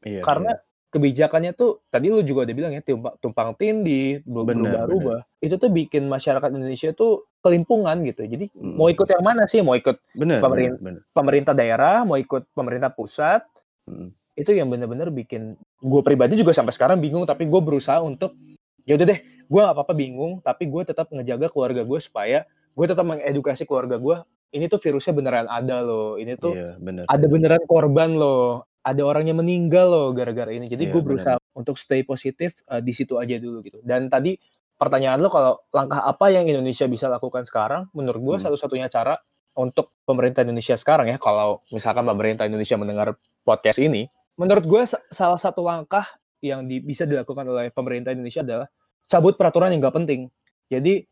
Iya, 0.05 0.21
Karena 0.25 0.51
iya. 0.57 0.63
kebijakannya 0.89 1.51
tuh 1.53 1.85
tadi 1.93 2.09
lu 2.09 2.25
juga 2.25 2.49
udah 2.49 2.55
bilang 2.55 2.73
ya 2.73 2.81
tumpang, 2.81 3.15
tumpang 3.21 3.49
tindih, 3.55 4.25
berubah-ubah. 4.25 5.21
Itu 5.41 5.61
tuh 5.61 5.69
bikin 5.69 6.09
masyarakat 6.09 6.49
Indonesia 6.49 6.89
tuh 6.97 7.29
kelimpungan 7.45 8.01
gitu. 8.03 8.25
Jadi 8.25 8.49
hmm. 8.51 8.75
mau 8.75 8.89
ikut 8.89 9.05
yang 9.05 9.23
mana 9.23 9.45
sih? 9.45 9.61
Mau 9.61 9.77
ikut 9.77 10.01
bener, 10.17 10.41
pemerintah, 10.41 10.79
bener, 10.81 11.01
bener. 11.01 11.13
pemerintah 11.13 11.53
daerah, 11.53 11.97
mau 12.03 12.17
ikut 12.17 12.49
pemerintah 12.57 12.89
pusat, 12.89 13.45
hmm 13.85 14.19
itu 14.39 14.55
yang 14.55 14.71
bener-bener 14.71 15.11
bikin 15.11 15.59
gue 15.83 16.01
pribadi 16.01 16.39
juga 16.39 16.55
sampai 16.55 16.71
sekarang 16.71 17.03
bingung 17.03 17.27
tapi 17.27 17.43
gue 17.43 17.59
berusaha 17.59 17.99
untuk 17.99 18.39
ya 18.87 18.95
udah 18.95 19.07
deh 19.11 19.19
gue 19.19 19.59
gak 19.59 19.75
apa-apa 19.75 19.91
bingung 19.91 20.39
tapi 20.39 20.71
gue 20.71 20.87
tetap 20.87 21.11
ngejaga 21.11 21.51
keluarga 21.51 21.83
gue 21.83 21.99
supaya 21.99 22.47
gue 22.73 22.85
tetap 22.85 23.05
mengedukasi 23.05 23.63
keluarga 23.69 23.97
gue 23.97 24.17
ini 24.55 24.65
tuh 24.65 24.81
virusnya 24.81 25.13
beneran 25.13 25.45
ada 25.45 25.81
loh 25.85 26.17
ini 26.17 26.33
tuh 26.37 26.53
iya, 26.57 26.73
bener. 26.81 27.05
ada 27.05 27.25
beneran 27.29 27.63
korban 27.69 28.17
loh 28.17 28.65
ada 28.81 29.01
orang 29.05 29.29
yang 29.29 29.37
meninggal 29.37 29.87
loh 29.91 30.07
gara-gara 30.15 30.49
ini 30.49 30.65
jadi 30.65 30.89
iya, 30.89 30.93
gue 30.93 31.01
berusaha 31.01 31.37
bener. 31.37 31.57
untuk 31.59 31.75
stay 31.77 32.01
positif 32.01 32.61
uh, 32.71 32.81
di 32.81 32.93
situ 32.95 33.19
aja 33.19 33.37
dulu 33.37 33.61
gitu 33.61 33.79
dan 33.85 34.09
tadi 34.09 34.39
pertanyaan 34.79 35.19
lo 35.19 35.29
kalau 35.29 35.59
langkah 35.75 36.01
apa 36.01 36.31
yang 36.31 36.47
Indonesia 36.47 36.87
bisa 36.87 37.11
lakukan 37.11 37.43
sekarang 37.43 37.91
menurut 37.91 38.21
gue 38.21 38.35
hmm. 38.39 38.43
satu-satunya 38.47 38.87
cara 38.87 39.19
untuk 39.59 39.91
pemerintah 40.07 40.47
Indonesia 40.47 40.79
sekarang 40.79 41.11
ya 41.11 41.17
kalau 41.19 41.59
misalkan 41.75 42.07
pemerintah 42.07 42.47
Indonesia 42.47 42.79
mendengar 42.79 43.19
podcast 43.43 43.83
ini 43.83 44.07
menurut 44.39 44.63
gue 44.63 44.81
salah 45.11 45.35
satu 45.35 45.67
langkah 45.67 46.07
yang 46.39 46.63
di, 46.65 46.79
bisa 46.79 47.03
dilakukan 47.03 47.43
oleh 47.43 47.67
pemerintah 47.75 48.15
Indonesia 48.15 48.39
adalah 48.39 48.67
cabut 49.09 49.35
peraturan 49.35 49.75
yang 49.75 49.83
nggak 49.83 49.95
penting. 49.99 50.21
Jadi 50.71 51.03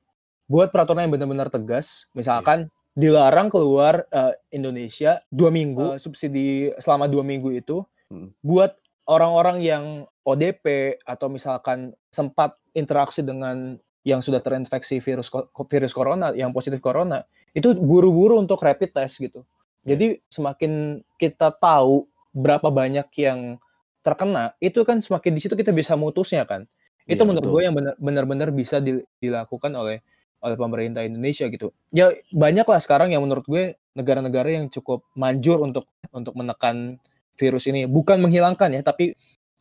buat 0.48 0.72
peraturan 0.72 1.08
yang 1.08 1.14
benar-benar 1.14 1.52
tegas, 1.52 2.08
misalkan 2.16 2.68
yeah. 2.68 2.96
dilarang 2.96 3.52
keluar 3.52 4.08
uh, 4.16 4.32
Indonesia 4.50 5.20
dua 5.28 5.52
minggu 5.52 5.96
uh, 5.96 6.00
subsidi 6.00 6.72
selama 6.80 7.12
dua 7.12 7.24
minggu 7.28 7.52
itu, 7.52 7.84
hmm. 8.10 8.32
buat 8.42 8.80
orang-orang 9.08 9.64
yang 9.64 9.84
ODP 10.28 10.98
atau 11.08 11.28
misalkan 11.32 11.96
sempat 12.12 12.56
interaksi 12.76 13.24
dengan 13.24 13.80
yang 14.08 14.24
sudah 14.24 14.40
terinfeksi 14.40 15.04
virus 15.04 15.28
virus 15.68 15.92
corona, 15.92 16.32
yang 16.32 16.56
positif 16.56 16.80
corona, 16.80 17.28
itu 17.52 17.76
buru-buru 17.76 18.40
untuk 18.40 18.64
rapid 18.64 18.96
test 18.96 19.20
gitu. 19.20 19.44
Iya. 19.84 19.96
Jadi 19.96 20.08
semakin 20.32 21.04
kita 21.20 21.52
tahu 21.60 22.08
berapa 22.32 22.72
banyak 22.72 23.08
yang 23.20 23.60
terkena, 24.00 24.56
itu 24.64 24.88
kan 24.88 25.04
semakin 25.04 25.36
di 25.36 25.42
situ 25.44 25.60
kita 25.60 25.76
bisa 25.76 26.00
mutusnya 26.00 26.48
kan. 26.48 26.64
Itu 27.04 27.24
iya, 27.24 27.28
menurut 27.28 27.48
gue 27.48 27.62
yang 27.64 27.76
benar-benar 28.00 28.52
bisa 28.56 28.80
dilakukan 29.20 29.72
oleh 29.76 30.04
oleh 30.42 30.58
pemerintah 30.58 31.02
Indonesia 31.02 31.50
gitu. 31.50 31.74
Ya 31.90 32.14
banyak 32.34 32.66
lah 32.68 32.80
sekarang 32.82 33.14
yang 33.14 33.26
menurut 33.26 33.46
gue 33.50 33.78
negara-negara 33.98 34.62
yang 34.62 34.70
cukup 34.70 35.06
manjur 35.18 35.62
untuk 35.62 35.90
untuk 36.14 36.38
menekan 36.38 37.02
virus 37.38 37.70
ini, 37.70 37.86
bukan 37.86 38.22
menghilangkan 38.22 38.74
ya, 38.74 38.82
tapi 38.82 39.14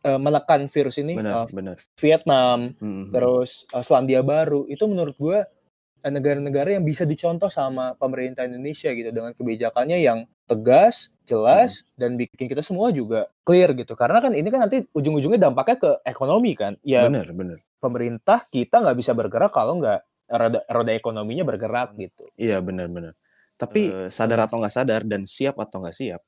uh, 0.04 0.20
menekan 0.20 0.68
virus 0.68 0.96
ini. 1.00 1.16
Benar, 1.16 1.44
uh, 1.44 1.46
benar. 1.52 1.76
Vietnam, 2.00 2.76
mm 2.76 2.80
-hmm. 2.80 3.04
terus 3.12 3.68
uh, 3.72 3.84
Selandia 3.84 4.24
Baru, 4.24 4.64
itu 4.68 4.84
menurut 4.88 5.16
gue 5.16 5.38
negara-negara 6.06 6.78
yang 6.78 6.86
bisa 6.86 7.02
dicontoh 7.02 7.50
sama 7.50 7.98
pemerintah 7.98 8.46
Indonesia 8.46 8.94
gitu 8.94 9.10
dengan 9.10 9.34
kebijakannya 9.34 9.98
yang 9.98 10.22
tegas, 10.46 11.10
jelas 11.26 11.82
hmm. 11.82 11.86
dan 11.98 12.10
bikin 12.14 12.46
kita 12.46 12.62
semua 12.62 12.94
juga 12.94 13.26
clear 13.42 13.74
gitu. 13.74 13.98
Karena 13.98 14.22
kan 14.22 14.30
ini 14.30 14.46
kan 14.46 14.66
nanti 14.66 14.86
ujung-ujungnya 14.94 15.50
dampaknya 15.50 15.76
ke 15.82 15.90
ekonomi 16.06 16.54
kan. 16.54 16.78
Ya 16.86 17.06
benar, 17.10 17.26
benar. 17.34 17.58
Pemerintah 17.82 18.38
kita 18.46 18.78
nggak 18.82 18.96
bisa 18.98 19.12
bergerak 19.18 19.50
kalau 19.50 19.82
nggak 19.82 20.00
roda, 20.28 20.60
roda 20.66 20.92
ekonominya 20.92 21.46
bergerak 21.46 21.94
gitu. 21.96 22.26
Iya 22.38 22.58
benar-benar. 22.62 23.14
Tapi 23.56 23.88
uh, 23.90 24.08
sadar 24.12 24.44
atau 24.44 24.60
nggak 24.60 24.74
sadar 24.74 25.02
dan 25.06 25.24
siap 25.24 25.56
atau 25.56 25.80
nggak 25.80 25.96
siap, 25.96 26.20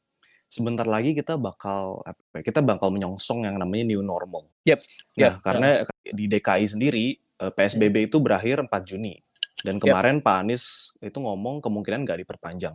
sebentar 0.49 0.89
lagi 0.89 1.13
kita 1.13 1.37
bakal 1.37 2.01
apa, 2.03 2.41
ya, 2.41 2.43
kita 2.43 2.65
bakal 2.65 2.89
menyongsong 2.89 3.45
yang 3.45 3.61
namanya 3.61 3.85
new 3.93 4.01
normal. 4.01 4.49
Yep. 4.65 4.81
Nah, 5.21 5.37
yep. 5.37 5.45
karena 5.45 5.69
yep. 5.85 6.15
di 6.17 6.25
DKI 6.25 6.67
sendiri 6.67 7.05
eh, 7.15 7.53
PSBB 7.53 8.09
itu 8.09 8.17
berakhir 8.19 8.65
4 8.65 8.73
Juni. 8.89 9.15
Dan 9.61 9.77
kemarin 9.77 10.19
yep. 10.19 10.25
Pak 10.25 10.37
Anies 10.41 10.65
itu 11.05 11.19
ngomong 11.21 11.61
kemungkinan 11.61 12.09
nggak 12.09 12.25
diperpanjang. 12.25 12.75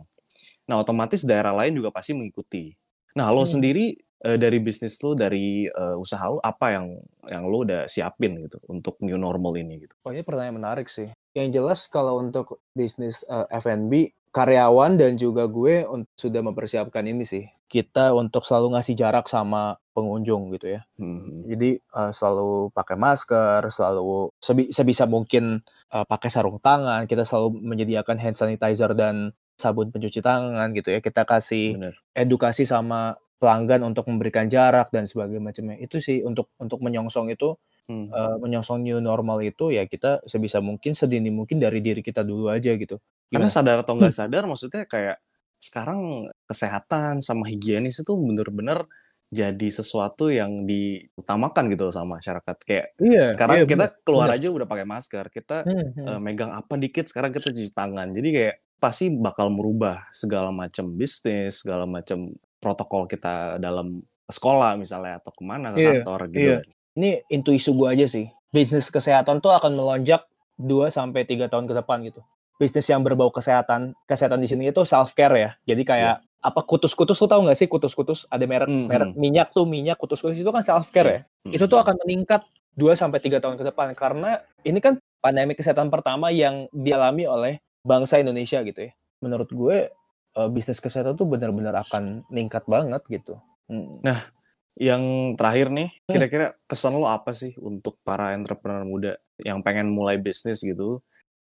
Nah, 0.70 0.80
otomatis 0.80 1.26
daerah 1.26 1.52
lain 1.52 1.76
juga 1.76 1.90
pasti 1.90 2.14
mengikuti. 2.16 2.72
Nah, 3.18 3.28
lo 3.28 3.42
hmm. 3.44 3.52
sendiri 3.58 3.86
uh, 4.22 4.36
dari 4.38 4.58
bisnis 4.62 5.00
lo, 5.02 5.18
dari 5.18 5.66
uh, 5.66 5.98
usaha 5.98 6.22
lo, 6.30 6.38
apa 6.38 6.78
yang 6.78 6.86
yang 7.26 7.44
lo 7.48 7.66
udah 7.66 7.90
siapin 7.90 8.38
gitu 8.46 8.62
untuk 8.70 9.00
new 9.02 9.18
normal 9.18 9.58
ini 9.58 9.88
gitu? 9.88 9.94
Oh, 10.06 10.12
ini 10.14 10.22
pertanyaan 10.22 10.60
menarik 10.62 10.86
sih. 10.86 11.10
Yang 11.34 11.48
jelas 11.58 11.80
kalau 11.90 12.22
untuk 12.22 12.62
bisnis 12.76 13.26
uh, 13.26 13.48
F&B, 13.50 14.14
karyawan 14.34 14.98
dan 14.98 15.14
juga 15.14 15.46
gue 15.46 15.86
sudah 16.18 16.42
mempersiapkan 16.42 17.06
ini 17.06 17.22
sih. 17.22 17.46
Kita 17.70 18.10
untuk 18.10 18.42
selalu 18.42 18.74
ngasih 18.74 18.98
jarak 18.98 19.30
sama 19.30 19.78
pengunjung 19.94 20.50
gitu 20.58 20.74
ya. 20.74 20.80
Hmm. 20.98 21.46
Jadi 21.46 21.78
uh, 21.94 22.10
selalu 22.10 22.74
pakai 22.74 22.98
masker, 22.98 23.62
selalu 23.70 24.34
sebi 24.42 24.74
sebisa 24.74 25.06
mungkin 25.06 25.62
uh, 25.94 26.02
pakai 26.02 26.34
sarung 26.34 26.58
tangan. 26.58 27.06
Kita 27.06 27.22
selalu 27.22 27.62
menyediakan 27.62 28.18
hand 28.18 28.34
sanitizer 28.34 28.90
dan 28.98 29.30
sabun 29.54 29.94
pencuci 29.94 30.18
tangan 30.18 30.74
gitu 30.74 30.90
ya. 30.90 30.98
Kita 30.98 31.22
kasih 31.22 31.78
Bener. 31.78 31.94
edukasi 32.10 32.66
sama 32.66 33.14
pelanggan 33.44 33.84
untuk 33.84 34.08
memberikan 34.08 34.48
jarak 34.48 34.88
dan 34.88 35.04
sebagainya 35.04 35.52
macamnya. 35.52 35.76
Itu 35.76 36.00
sih 36.00 36.24
untuk 36.24 36.48
untuk 36.56 36.80
menyongsong 36.80 37.28
itu 37.28 37.60
hmm. 37.92 38.08
uh, 38.08 38.36
menyongsong 38.40 38.80
new 38.80 39.04
normal 39.04 39.44
itu 39.44 39.68
ya 39.68 39.84
kita 39.84 40.24
sebisa 40.24 40.64
mungkin 40.64 40.96
sedini 40.96 41.28
mungkin 41.28 41.60
dari 41.60 41.84
diri 41.84 42.00
kita 42.00 42.24
dulu 42.24 42.48
aja 42.48 42.72
gitu. 42.72 42.96
Karena 43.28 43.52
sadar 43.52 43.84
atau 43.84 44.00
nggak 44.00 44.16
sadar, 44.16 44.48
maksudnya 44.48 44.88
kayak 44.88 45.20
sekarang 45.60 46.32
kesehatan 46.48 47.20
sama 47.20 47.44
higienis 47.52 48.00
itu 48.00 48.12
bener-bener 48.16 48.88
jadi 49.34 49.68
sesuatu 49.68 50.30
yang 50.30 50.64
diutamakan 50.64 51.68
gitu 51.74 51.90
sama 51.90 52.22
masyarakat. 52.22 52.56
Kayak 52.64 52.86
iya, 53.02 53.34
sekarang 53.34 53.56
iya, 53.60 53.66
kita 53.68 53.86
bener, 53.90 54.04
keluar 54.06 54.28
bener. 54.32 54.38
aja 54.40 54.48
udah 54.54 54.66
pakai 54.70 54.86
masker, 54.86 55.24
kita 55.28 55.56
hmm, 55.66 55.86
hmm. 56.00 56.06
Uh, 56.08 56.20
megang 56.22 56.52
apa 56.54 56.74
dikit, 56.80 57.10
sekarang 57.10 57.34
kita 57.34 57.50
cuci 57.52 57.72
tangan. 57.74 58.08
Jadi 58.14 58.28
kayak 58.30 58.56
pasti 58.78 59.10
bakal 59.10 59.50
merubah 59.50 60.06
segala 60.14 60.54
macam 60.54 60.94
bisnis, 60.94 61.64
segala 61.64 61.88
macam 61.88 62.30
protokol 62.64 63.04
kita 63.04 63.60
dalam 63.60 64.00
sekolah 64.24 64.80
misalnya 64.80 65.20
atau 65.20 65.36
ke 65.36 65.44
mana 65.44 65.76
ke 65.76 66.00
kantor 66.00 66.32
gitu. 66.32 66.56
Iya. 66.56 66.58
Ini 66.96 67.10
intuisi 67.28 67.68
gue 67.68 67.88
aja 67.92 68.08
sih. 68.08 68.24
Bisnis 68.48 68.88
kesehatan 68.88 69.44
tuh 69.44 69.52
akan 69.52 69.76
melonjak 69.76 70.24
2 70.56 70.88
sampai 70.88 71.28
tiga 71.28 71.52
tahun 71.52 71.68
ke 71.68 71.74
depan 71.84 72.00
gitu 72.08 72.24
bisnis 72.54 72.86
yang 72.86 73.02
berbau 73.02 73.34
kesehatan 73.34 73.98
kesehatan 74.06 74.38
di 74.38 74.46
sini 74.46 74.70
itu 74.70 74.86
self 74.86 75.18
care 75.18 75.34
ya 75.34 75.50
jadi 75.66 75.82
kayak 75.82 76.14
yeah. 76.22 76.46
apa 76.46 76.62
kutus-kutus 76.62 77.18
lo 77.18 77.26
tau 77.26 77.42
gak 77.42 77.58
sih 77.58 77.66
kutus-kutus 77.66 78.30
ada 78.30 78.46
merek 78.46 78.70
mm 78.70 78.74
-hmm. 78.78 78.86
merek 78.86 79.10
minyak 79.18 79.50
tuh 79.50 79.66
minyak 79.66 79.98
kutus-kutus 79.98 80.38
itu 80.38 80.46
kan 80.54 80.62
self 80.62 80.94
care 80.94 81.02
yeah. 81.02 81.18
ya 81.18 81.20
mm 81.26 81.26
-hmm. 81.26 81.56
itu 81.58 81.64
tuh 81.66 81.78
akan 81.82 81.94
meningkat 82.06 82.46
2 82.78 82.94
sampai 82.94 83.18
3 83.18 83.42
tahun 83.42 83.58
ke 83.58 83.64
depan 83.74 83.94
karena 83.98 84.38
ini 84.62 84.78
kan 84.78 85.02
pandemi 85.22 85.54
kesehatan 85.56 85.88
pertama 85.88 86.28
yang 86.28 86.66
dialami 86.74 87.24
oleh 87.24 87.54
bangsa 87.80 88.20
Indonesia 88.20 88.60
gitu 88.60 88.90
ya. 88.90 88.92
Menurut 89.24 89.48
gue 89.48 89.88
uh, 90.38 90.50
bisnis 90.50 90.82
kesehatan 90.82 91.14
tuh 91.14 91.26
benar-benar 91.26 91.74
akan 91.86 92.26
meningkat 92.30 92.66
banget 92.66 93.02
gitu. 93.10 93.38
Hmm. 93.70 94.02
Nah, 94.04 94.30
yang 94.74 95.34
terakhir 95.38 95.70
nih, 95.70 95.88
hmm. 95.90 96.10
kira-kira 96.10 96.46
kesan 96.66 96.98
lo 96.98 97.06
apa 97.06 97.30
sih 97.30 97.54
untuk 97.62 97.98
para 98.02 98.34
entrepreneur 98.34 98.82
muda 98.82 99.12
yang 99.42 99.62
pengen 99.62 99.90
mulai 99.90 100.18
bisnis 100.18 100.62
gitu, 100.62 100.98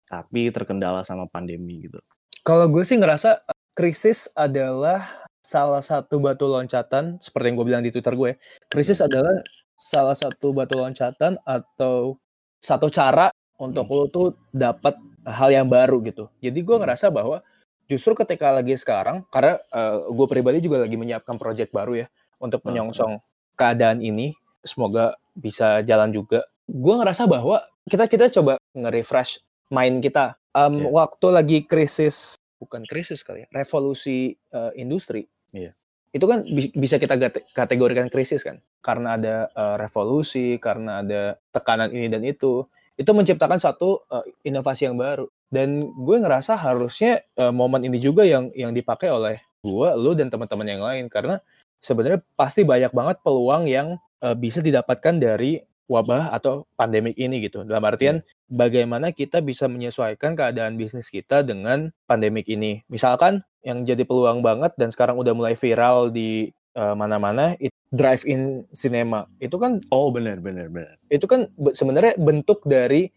tapi 0.08 0.48
terkendala 0.48 1.04
sama 1.04 1.28
pandemi 1.28 1.84
gitu? 1.88 2.00
Kalau 2.44 2.64
gue 2.68 2.84
sih 2.84 2.96
ngerasa 2.96 3.44
krisis 3.76 4.32
adalah 4.32 5.04
salah 5.44 5.84
satu 5.84 6.18
batu 6.18 6.48
loncatan, 6.48 7.20
seperti 7.20 7.52
yang 7.52 7.56
gue 7.60 7.66
bilang 7.68 7.84
di 7.84 7.92
Twitter 7.92 8.16
gue. 8.16 8.36
Krisis 8.72 9.04
adalah 9.04 9.44
salah 9.78 10.16
satu 10.16 10.50
batu 10.50 10.74
loncatan 10.80 11.38
atau 11.46 12.18
satu 12.58 12.90
cara 12.90 13.30
untuk 13.60 13.86
hmm. 13.86 13.94
lo 13.94 14.04
tuh 14.10 14.28
dapat 14.50 14.96
hal 15.28 15.52
yang 15.52 15.68
baru 15.68 16.00
gitu. 16.02 16.32
Jadi 16.40 16.58
gue 16.64 16.76
ngerasa 16.80 17.12
bahwa 17.12 17.44
justru 17.88 18.12
ketika 18.12 18.52
lagi 18.52 18.76
sekarang 18.76 19.24
karena 19.32 19.58
uh, 19.72 20.12
gue 20.12 20.26
pribadi 20.28 20.60
juga 20.60 20.84
lagi 20.84 20.94
menyiapkan 21.00 21.40
project 21.40 21.72
baru 21.72 22.04
ya 22.04 22.06
untuk 22.38 22.60
menyongsong 22.68 23.18
keadaan 23.58 24.04
ini 24.04 24.36
semoga 24.62 25.16
bisa 25.34 25.80
jalan 25.82 26.12
juga. 26.12 26.46
Gue 26.68 26.94
ngerasa 27.00 27.24
bahwa 27.24 27.64
kita 27.88 28.04
kita 28.06 28.28
coba 28.28 28.60
nge-refresh 28.76 29.40
mind 29.72 30.04
kita. 30.04 30.36
Um, 30.52 30.74
yeah. 30.84 30.90
waktu 30.92 31.26
lagi 31.32 31.58
krisis 31.64 32.36
bukan 32.58 32.82
krisis 32.88 33.22
kali 33.22 33.46
ya 33.46 33.48
revolusi 33.54 34.34
uh, 34.50 34.74
industri 34.74 35.28
yeah. 35.54 35.70
itu 36.10 36.26
kan 36.26 36.42
bi 36.42 36.72
bisa 36.74 36.98
kita 36.98 37.14
kategorikan 37.54 38.12
krisis 38.12 38.44
kan. 38.44 38.60
Karena 38.84 39.16
ada 39.16 39.36
uh, 39.56 39.76
revolusi 39.80 40.60
karena 40.60 41.00
ada 41.00 41.40
tekanan 41.56 41.92
ini 41.92 42.12
dan 42.12 42.24
itu 42.24 42.68
itu 42.98 43.10
menciptakan 43.14 43.62
satu 43.62 44.02
uh, 44.10 44.26
inovasi 44.42 44.90
yang 44.90 44.98
baru 44.98 45.30
dan 45.48 45.94
gue 45.94 46.16
ngerasa 46.18 46.58
harusnya 46.58 47.22
uh, 47.38 47.54
momen 47.54 47.86
ini 47.86 48.02
juga 48.02 48.26
yang 48.26 48.50
yang 48.52 48.74
dipakai 48.74 49.08
oleh 49.08 49.38
gue, 49.62 49.88
lo 49.96 50.12
dan 50.18 50.28
teman-teman 50.28 50.66
yang 50.66 50.82
lain 50.82 51.04
karena 51.06 51.38
sebenarnya 51.78 52.20
pasti 52.34 52.66
banyak 52.66 52.90
banget 52.90 53.16
peluang 53.22 53.70
yang 53.70 53.96
uh, 54.22 54.34
bisa 54.34 54.58
didapatkan 54.60 55.14
dari 55.16 55.62
wabah 55.88 56.36
atau 56.36 56.68
pandemik 56.76 57.16
ini 57.16 57.40
gitu. 57.40 57.64
Dalam 57.64 57.80
artian 57.88 58.20
yeah. 58.20 58.24
bagaimana 58.52 59.10
kita 59.16 59.40
bisa 59.40 59.66
menyesuaikan 59.66 60.36
keadaan 60.36 60.76
bisnis 60.76 61.08
kita 61.08 61.40
dengan 61.40 61.88
pandemik 62.04 62.44
ini. 62.50 62.84
Misalkan 62.92 63.40
yang 63.64 63.88
jadi 63.88 64.04
peluang 64.04 64.44
banget 64.44 64.76
dan 64.76 64.92
sekarang 64.92 65.16
udah 65.16 65.32
mulai 65.32 65.56
viral 65.56 66.12
di 66.12 66.52
mana-mana 66.74 67.56
itu 67.58 67.74
drive-in 67.88 68.64
cinema. 68.70 69.26
Itu 69.40 69.56
kan 69.56 69.80
Oh, 69.88 70.12
benar 70.12 70.38
benar 70.42 70.68
benar. 70.68 70.96
Itu 71.08 71.24
kan 71.24 71.48
sebenarnya 71.72 72.20
bentuk 72.20 72.62
dari 72.68 73.08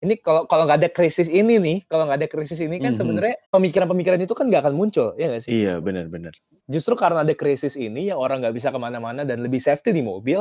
ini 0.00 0.16
kalau 0.16 0.48
kalau 0.48 0.64
nggak 0.64 0.80
ada 0.80 0.90
krisis 0.90 1.28
ini 1.28 1.60
nih, 1.60 1.78
kalau 1.84 2.08
nggak 2.08 2.24
ada 2.24 2.28
krisis 2.32 2.56
ini 2.64 2.80
kan 2.80 2.92
mm 2.92 2.96
-hmm. 2.96 2.98
sebenarnya 2.98 3.36
pemikiran-pemikiran 3.52 4.20
itu 4.24 4.32
kan 4.32 4.48
nggak 4.48 4.62
akan 4.64 4.74
muncul, 4.74 5.12
ya 5.20 5.28
nggak 5.28 5.44
sih? 5.44 5.50
Iya, 5.52 5.76
benar-benar. 5.84 6.32
Justru 6.72 6.96
karena 6.96 7.20
ada 7.20 7.34
krisis 7.36 7.76
ini, 7.76 8.08
yang 8.08 8.16
orang 8.16 8.40
nggak 8.40 8.56
bisa 8.56 8.72
ke 8.72 8.80
mana-mana 8.80 9.28
dan 9.28 9.44
lebih 9.44 9.60
safety 9.60 9.92
di 9.92 10.00
mobil, 10.00 10.40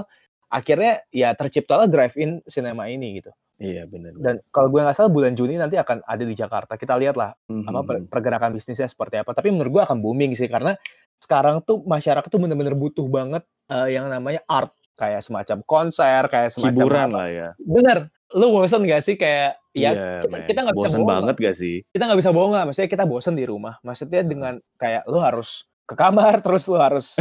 akhirnya 0.49 1.05
ya 1.13 1.31
terciptalah 1.37 1.85
drive-in 1.85 2.41
cinema 2.49 2.89
ini 2.89 3.21
gitu. 3.21 3.31
Iya, 3.59 3.83
benar. 3.91 4.15
Dan 4.15 4.35
kalau 4.55 4.71
gue 4.71 4.79
nggak 4.79 4.95
salah 4.95 5.11
bulan 5.11 5.35
Juni 5.35 5.59
nanti 5.59 5.75
akan 5.75 5.99
ada 6.07 6.23
di 6.23 6.31
Jakarta. 6.31 6.79
Kita 6.79 6.95
lihat 6.95 7.19
lah 7.19 7.35
mm 7.51 7.59
-hmm. 7.59 7.75
apa 7.75 7.81
mhm. 7.83 8.07
pergerakan 8.07 8.55
bisnisnya 8.55 8.87
seperti 8.87 9.19
apa. 9.19 9.35
Tapi 9.35 9.51
menurut 9.51 9.71
gue 9.79 9.83
akan 9.83 9.99
booming 9.99 10.31
sih 10.33 10.47
karena 10.47 10.73
sekarang 11.19 11.59
tuh 11.67 11.83
masyarakat 11.83 12.27
tuh 12.31 12.39
bener-bener 12.39 12.73
butuh 12.73 13.03
banget 13.11 13.43
uh, 13.67 13.91
yang 13.91 14.07
namanya 14.07 14.39
art 14.47 14.71
kayak 14.95 15.23
semacam 15.23 15.59
konser, 15.67 16.23
kayak 16.31 16.49
semacam 16.55 16.75
hiburan 16.75 17.09
lah 17.11 17.27
ya. 17.27 17.49
Bener, 17.59 17.97
lu 18.35 18.47
bosen 18.53 18.85
gak 18.85 19.01
sih 19.01 19.17
kayak 19.17 19.57
ya 19.73 19.91
yeah, 19.93 20.19
kita, 20.25 20.37
kita 20.49 20.59
gak 20.69 20.75
bisa 20.75 20.85
bosen 20.85 20.99
bohong 21.01 21.09
banget 21.09 21.35
gak 21.41 21.55
sih 21.57 21.75
kita 21.93 22.03
nggak 22.09 22.19
bisa 22.19 22.31
bohong 22.33 22.53
lah 22.53 22.63
maksudnya 22.65 22.89
kita 22.89 23.05
bosen 23.05 23.35
di 23.37 23.45
rumah 23.45 23.77
maksudnya 23.85 24.21
dengan 24.25 24.53
kayak 24.77 25.05
lu 25.09 25.21
harus 25.21 25.68
ke 25.89 25.97
kamar 25.97 26.37
terus 26.45 26.69
lu 26.69 26.77
harus 26.77 27.17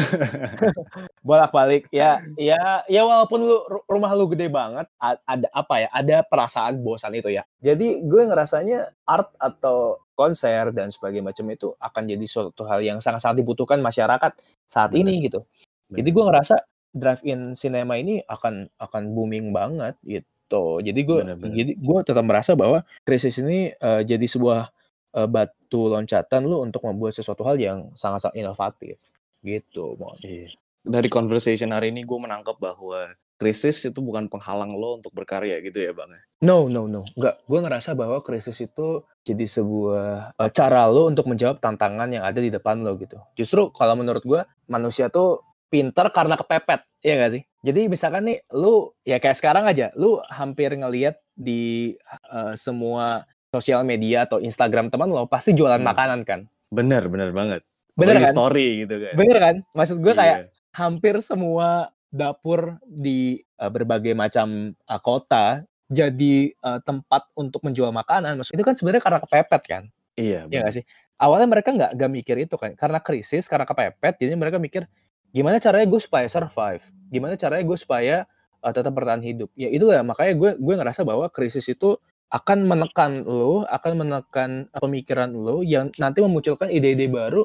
bolak-balik 1.26 1.88
ya 1.88 2.20
ya 2.36 2.84
ya 2.84 3.02
walaupun 3.08 3.40
lu 3.40 3.56
rumah 3.88 4.12
lu 4.12 4.28
gede 4.28 4.52
banget 4.52 4.84
ada 5.00 5.48
apa 5.56 5.74
ya 5.80 5.88
ada 5.88 6.16
perasaan 6.28 6.84
bosan 6.84 7.16
itu 7.16 7.32
ya 7.32 7.48
jadi 7.64 8.04
gue 8.04 8.22
ngerasanya 8.28 8.92
art 9.08 9.32
atau 9.40 10.04
konser 10.12 10.68
dan 10.76 10.92
sebagainya 10.92 11.32
macam 11.32 11.48
itu 11.48 11.72
akan 11.80 12.02
jadi 12.04 12.24
suatu 12.28 12.68
hal 12.68 12.84
yang 12.84 13.00
sangat-sangat 13.00 13.40
dibutuhkan 13.40 13.80
masyarakat 13.80 14.36
saat 14.68 14.92
Bener. 14.92 15.08
ini 15.08 15.32
gitu 15.32 15.48
Bener. 15.88 16.04
jadi 16.04 16.08
gue 16.12 16.24
ngerasa 16.28 16.56
drive-in 16.98 17.52
cinema 17.52 17.96
ini 18.00 18.24
akan 18.24 18.68
akan 18.80 19.02
booming 19.12 19.52
banget 19.52 19.94
gitu. 20.04 20.80
Jadi 20.80 21.00
gue 21.04 21.20
jadi 21.52 21.72
gue 21.76 21.98
tetap 22.04 22.24
merasa 22.24 22.56
bahwa 22.56 22.82
krisis 23.04 23.36
ini 23.40 23.72
uh, 23.80 24.00
jadi 24.00 24.24
sebuah 24.24 24.72
uh, 25.14 25.28
batu 25.28 25.88
loncatan 25.88 26.44
lu 26.44 26.64
untuk 26.64 26.84
membuat 26.84 27.16
sesuatu 27.16 27.44
hal 27.46 27.56
yang 27.60 27.92
sangat-sangat 27.94 28.36
inovatif 28.36 29.12
gitu. 29.44 29.94
Iya. 30.24 30.52
Dari 30.82 31.08
conversation 31.12 31.70
hari 31.70 31.92
ini 31.94 32.02
gue 32.02 32.18
menangkap 32.18 32.56
bahwa 32.58 33.12
krisis 33.38 33.78
itu 33.86 34.02
bukan 34.02 34.26
penghalang 34.26 34.74
lo 34.74 34.98
untuk 34.98 35.14
berkarya 35.14 35.62
gitu 35.62 35.78
ya 35.78 35.94
bang? 35.94 36.10
Ya? 36.10 36.20
No, 36.42 36.66
no, 36.66 36.90
no. 36.90 37.06
Enggak. 37.14 37.38
Gue 37.46 37.58
ngerasa 37.62 37.94
bahwa 37.94 38.18
krisis 38.20 38.58
itu 38.58 39.06
jadi 39.22 39.46
sebuah 39.46 40.34
uh, 40.34 40.50
cara 40.50 40.90
lo 40.90 41.06
untuk 41.06 41.30
menjawab 41.30 41.62
tantangan 41.62 42.10
yang 42.10 42.26
ada 42.26 42.42
di 42.42 42.50
depan 42.50 42.82
lo 42.82 42.98
gitu. 42.98 43.16
Justru 43.38 43.70
kalau 43.70 43.94
menurut 43.94 44.26
gue 44.26 44.42
manusia 44.66 45.06
tuh 45.06 45.46
pinter 45.68 46.08
karena 46.10 46.34
kepepet, 46.34 46.80
ya 47.04 47.14
gak 47.20 47.32
sih? 47.38 47.42
Jadi 47.60 47.92
misalkan 47.92 48.24
nih, 48.24 48.38
lu 48.56 48.90
ya 49.04 49.20
kayak 49.20 49.36
sekarang 49.36 49.68
aja, 49.68 49.92
lu 49.94 50.18
hampir 50.32 50.72
ngeliat 50.72 51.20
di 51.36 51.94
uh, 52.32 52.56
semua 52.56 53.28
sosial 53.48 53.82
media 53.84 54.28
atau 54.28 54.38
Instagram 54.40 54.92
teman 54.92 55.08
lo 55.08 55.24
pasti 55.28 55.56
jualan 55.56 55.80
hmm. 55.80 55.88
makanan 55.88 56.20
kan? 56.24 56.40
Bener, 56.68 57.08
bener 57.08 57.32
banget. 57.32 57.64
Bener 57.96 58.20
kan? 58.20 58.32
Story 58.32 58.84
gitu 58.84 58.94
kan? 59.00 59.14
Bener 59.16 59.36
kan? 59.40 59.54
Maksud 59.74 59.96
gue 60.04 60.14
kayak 60.14 60.38
yeah. 60.48 60.76
hampir 60.76 61.18
semua 61.24 61.90
dapur 62.08 62.76
di 62.84 63.42
uh, 63.60 63.68
berbagai 63.68 64.16
macam 64.16 64.72
uh, 64.88 65.00
kota 65.00 65.64
jadi 65.88 66.52
uh, 66.60 66.80
tempat 66.84 67.32
untuk 67.34 67.64
menjual 67.64 67.90
makanan. 67.90 68.38
Maksud 68.38 68.54
itu 68.54 68.64
kan 68.64 68.76
sebenarnya 68.76 69.02
karena 69.02 69.18
kepepet 69.24 69.62
kan? 69.64 69.82
Iya. 70.18 70.46
Iya 70.52 70.60
gak 70.68 70.74
sih? 70.76 70.84
Awalnya 71.18 71.48
mereka 71.50 71.74
nggak 71.74 71.98
nggak 71.98 72.10
mikir 72.14 72.36
itu 72.38 72.54
kan, 72.54 72.78
karena 72.78 73.02
krisis, 73.02 73.50
karena 73.50 73.66
kepepet, 73.66 74.22
jadi 74.22 74.38
mereka 74.38 74.62
mikir 74.62 74.86
gimana 75.32 75.60
caranya 75.60 75.86
gue 75.88 76.00
supaya 76.00 76.26
survive 76.28 76.84
gimana 77.12 77.36
caranya 77.36 77.64
gue 77.64 77.78
supaya 77.78 78.16
uh, 78.64 78.72
tetap 78.72 78.92
bertahan 78.96 79.20
hidup 79.20 79.52
ya 79.56 79.68
itu 79.68 79.84
ya 79.92 80.00
makanya 80.00 80.32
gue 80.36 80.50
gue 80.56 80.74
ngerasa 80.76 81.04
bahwa 81.04 81.28
krisis 81.28 81.64
itu 81.68 82.00
akan 82.28 82.68
menekan 82.68 83.24
lo 83.24 83.64
akan 83.68 83.92
menekan 84.04 84.50
pemikiran 84.76 85.32
lo 85.32 85.64
yang 85.64 85.88
nanti 85.96 86.20
memunculkan 86.20 86.68
ide-ide 86.68 87.08
baru 87.08 87.44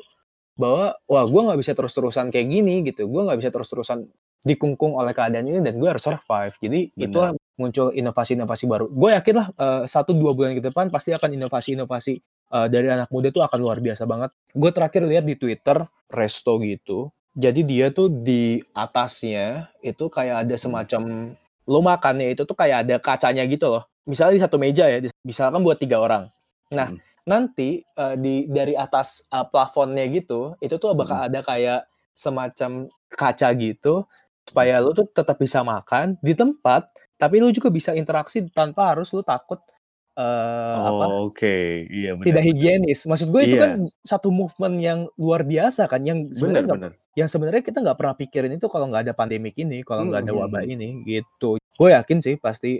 bahwa 0.60 0.93
wah 1.10 1.26
gue 1.26 1.41
nggak 1.50 1.60
bisa 1.60 1.72
terus-terusan 1.74 2.30
kayak 2.30 2.48
gini 2.52 2.84
gitu 2.86 3.08
gue 3.10 3.22
nggak 3.26 3.39
bisa 3.41 3.50
terus-terusan 3.50 4.06
dikungkung 4.43 4.93
oleh 5.00 5.15
keadaan 5.15 5.48
ini 5.48 5.63
dan 5.63 5.80
gue 5.80 5.88
harus 5.88 6.04
survive 6.04 6.54
jadi 6.60 6.80
Benar. 6.93 7.04
itulah 7.10 7.30
muncul 7.56 7.88
inovasi-inovasi 7.96 8.63
baru 8.67 8.86
gue 8.91 9.10
yakin 9.17 9.36
lah 9.39 9.48
uh, 9.56 9.82
satu 9.88 10.12
dua 10.13 10.36
bulan 10.36 10.54
ke 10.54 10.62
depan 10.62 10.91
pasti 10.91 11.15
akan 11.15 11.32
inovasi-inovasi 11.39 12.19
uh, 12.52 12.67
dari 12.67 12.91
anak 12.91 13.08
muda 13.08 13.32
itu 13.32 13.39
akan 13.39 13.60
luar 13.63 13.80
biasa 13.80 14.04
banget 14.04 14.36
gue 14.52 14.72
terakhir 14.76 15.02
lihat 15.08 15.26
di 15.26 15.39
twitter 15.39 15.88
resto 16.12 16.60
gitu 16.60 17.10
jadi 17.34 17.62
dia 17.65 17.88
tuh 17.89 18.13
di 18.13 18.62
atasnya 18.78 19.74
itu 19.82 20.06
kayak 20.06 20.46
ada 20.46 20.56
semacam 20.60 21.34
lo 21.65 21.80
makannya 21.82 22.38
itu 22.38 22.46
tuh 22.46 22.54
kayak 22.54 22.86
ada 22.86 22.96
kacanya 23.02 23.43
gitu 23.50 23.74
loh. 23.74 23.84
Misalnya 24.04 24.34
di 24.36 24.44
satu 24.44 24.58
meja 24.60 24.86
ya, 24.92 25.00
misalkan 25.24 25.63
buat 25.63 25.80
tiga 25.80 26.04
orang. 26.04 26.28
Nah, 26.76 26.92
hmm. 26.92 27.00
nanti 27.24 27.80
uh, 27.96 28.20
di 28.20 28.52
dari 28.52 28.76
atas 28.76 29.24
uh, 29.32 29.48
plafonnya 29.48 30.04
gitu, 30.12 30.60
itu 30.60 30.76
tuh 30.76 30.92
bakal 30.92 31.24
hmm. 31.24 31.28
ada 31.32 31.39
kayak 31.39 31.82
semacam 32.13 32.92
kaca 33.13 33.50
gitu 33.58 34.06
supaya 34.44 34.84
lo 34.84 34.92
tuh 34.92 35.08
tetap 35.08 35.39
bisa 35.39 35.63
makan 35.63 36.20
di 36.20 36.36
tempat, 36.36 36.92
tapi 37.16 37.39
lo 37.39 37.48
juga 37.56 37.72
bisa 37.72 37.96
interaksi 37.96 38.44
tanpa 38.52 38.92
harus 38.92 39.16
lo 39.16 39.24
takut 39.24 39.63
uh, 40.20 40.76
oh, 40.76 40.84
apa? 40.84 41.06
Oke, 41.24 41.39
okay. 41.39 41.63
iya 41.88 42.12
benar. 42.13 42.28
Tidak 42.28 42.44
higienis. 42.44 43.00
Maksud 43.08 43.32
gue 43.32 43.42
itu 43.48 43.56
iya. 43.56 43.63
kan 43.63 43.88
satu 44.04 44.30
movement 44.30 44.76
yang 44.84 45.00
luar 45.16 45.48
biasa 45.48 45.88
kan, 45.88 46.04
yang 46.04 46.28
sebenarnya 46.36 46.92
yang 47.16 47.30
sebenarnya 47.32 47.63
kita 47.63 47.80
nggak 47.80 47.98
pernah 47.98 48.16
pikirin 48.20 48.52
itu 48.58 48.68
kalau 48.68 48.92
nggak 48.92 49.08
ada 49.08 49.13
pandemik 49.16 49.56
ini, 49.56 49.80
kalau 49.88 50.12
nggak 50.12 50.28
ada 50.28 50.34
wabah 50.36 50.68
hmm. 50.68 50.74
ini, 50.76 50.89
gitu. 51.08 51.56
Gue 51.74 51.90
yakin 51.94 52.22
sih 52.22 52.36
pasti 52.38 52.78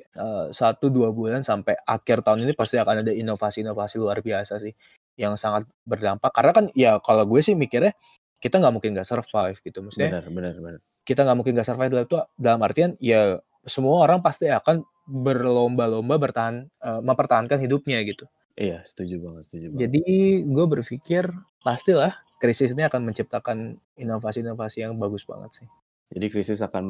satu 0.54 0.86
uh, 0.88 0.92
dua 0.94 1.10
bulan 1.10 1.42
sampai 1.42 1.74
akhir 1.82 2.22
tahun 2.22 2.46
ini 2.46 2.54
pasti 2.54 2.78
akan 2.78 3.02
ada 3.02 3.10
inovasi-inovasi 3.10 3.98
luar 3.98 4.22
biasa 4.22 4.62
sih, 4.62 4.74
yang 5.18 5.34
sangat 5.34 5.66
berdampak. 5.84 6.30
Karena 6.30 6.52
kan 6.54 6.66
ya 6.78 7.02
kalau 7.02 7.26
gue 7.26 7.42
sih 7.42 7.58
mikirnya 7.58 7.98
kita 8.38 8.62
nggak 8.62 8.74
mungkin 8.76 8.94
nggak 8.94 9.08
survive 9.08 9.58
gitu, 9.58 9.82
maksudnya. 9.82 10.22
Benar, 10.22 10.26
benar, 10.30 10.54
benar. 10.62 10.80
Kita 11.02 11.26
nggak 11.26 11.38
mungkin 11.42 11.54
nggak 11.58 11.68
survive 11.68 11.92
dalam 11.92 12.06
itu 12.06 12.18
dalam 12.38 12.60
artian 12.62 12.92
ya 13.02 13.42
semua 13.66 14.06
orang 14.06 14.22
pasti 14.22 14.52
akan 14.52 14.86
berlomba-lomba 15.04 16.16
bertahan 16.16 16.70
uh, 16.84 17.02
mempertahankan 17.02 17.60
hidupnya 17.60 18.00
gitu. 18.08 18.30
Iya, 18.54 18.86
setuju 18.86 19.18
banget, 19.20 19.50
setuju 19.50 19.66
banget. 19.74 19.80
Jadi 19.90 20.04
gue 20.46 20.66
berpikir 20.70 21.24
pastilah 21.66 22.14
krisis 22.38 22.76
ini 22.76 22.86
akan 22.86 23.10
menciptakan 23.10 23.80
inovasi-inovasi 23.98 24.86
yang 24.86 25.00
bagus 25.02 25.26
banget 25.26 25.64
sih. 25.64 25.68
Jadi 26.14 26.26
krisis 26.30 26.62
akan 26.62 26.84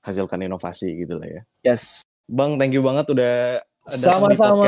menghasilkan 0.00 0.40
inovasi 0.40 1.04
gitu 1.04 1.20
lah 1.20 1.28
ya. 1.28 1.42
Yes. 1.62 2.00
Bang, 2.24 2.56
thank 2.56 2.72
you 2.72 2.80
banget 2.80 3.04
udah 3.12 3.60
Sama-sama. 3.84 4.64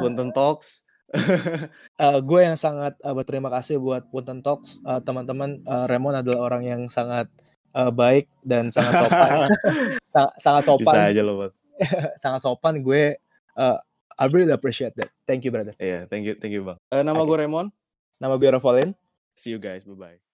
Punten 0.00 0.30
Talks. 0.34 0.84
uh, 2.02 2.18
gue 2.18 2.40
yang 2.42 2.58
sangat 2.58 2.98
uh, 3.06 3.14
berterima 3.14 3.48
kasih 3.48 3.78
buat 3.80 4.04
Punten 4.10 4.44
Talks. 4.44 4.82
Uh, 4.84 5.00
teman-teman, 5.00 5.62
uh, 5.64 5.86
Remon 5.86 6.16
adalah 6.16 6.50
orang 6.50 6.62
yang 6.66 6.82
sangat 6.90 7.30
uh, 7.72 7.88
baik 7.88 8.28
dan 8.42 8.68
sangat 8.74 9.06
sopan. 9.06 9.48
sangat 10.44 10.62
sopan. 10.66 10.84
Bisa 10.84 11.00
aja 11.10 11.22
loh, 11.22 11.34
Bang. 11.46 11.52
sangat 12.22 12.40
sopan. 12.42 12.74
Gue 12.82 13.16
uh, 13.56 13.78
I 14.14 14.24
really 14.30 14.54
appreciate 14.54 14.94
that. 14.98 15.10
Thank 15.26 15.46
you, 15.46 15.50
brother. 15.50 15.74
Iya, 15.78 15.90
yeah, 15.90 16.02
thank 16.06 16.26
you, 16.26 16.34
thank 16.38 16.54
you, 16.54 16.62
Bang. 16.66 16.78
Uh, 16.90 17.02
nama 17.02 17.22
okay. 17.22 17.30
gue 17.30 17.36
Remon. 17.46 17.66
Nama 18.18 18.34
gue 18.38 18.48
Rafolin. 18.50 18.90
See 19.34 19.50
you 19.50 19.58
guys. 19.58 19.82
Bye 19.82 19.98
bye. 19.98 20.33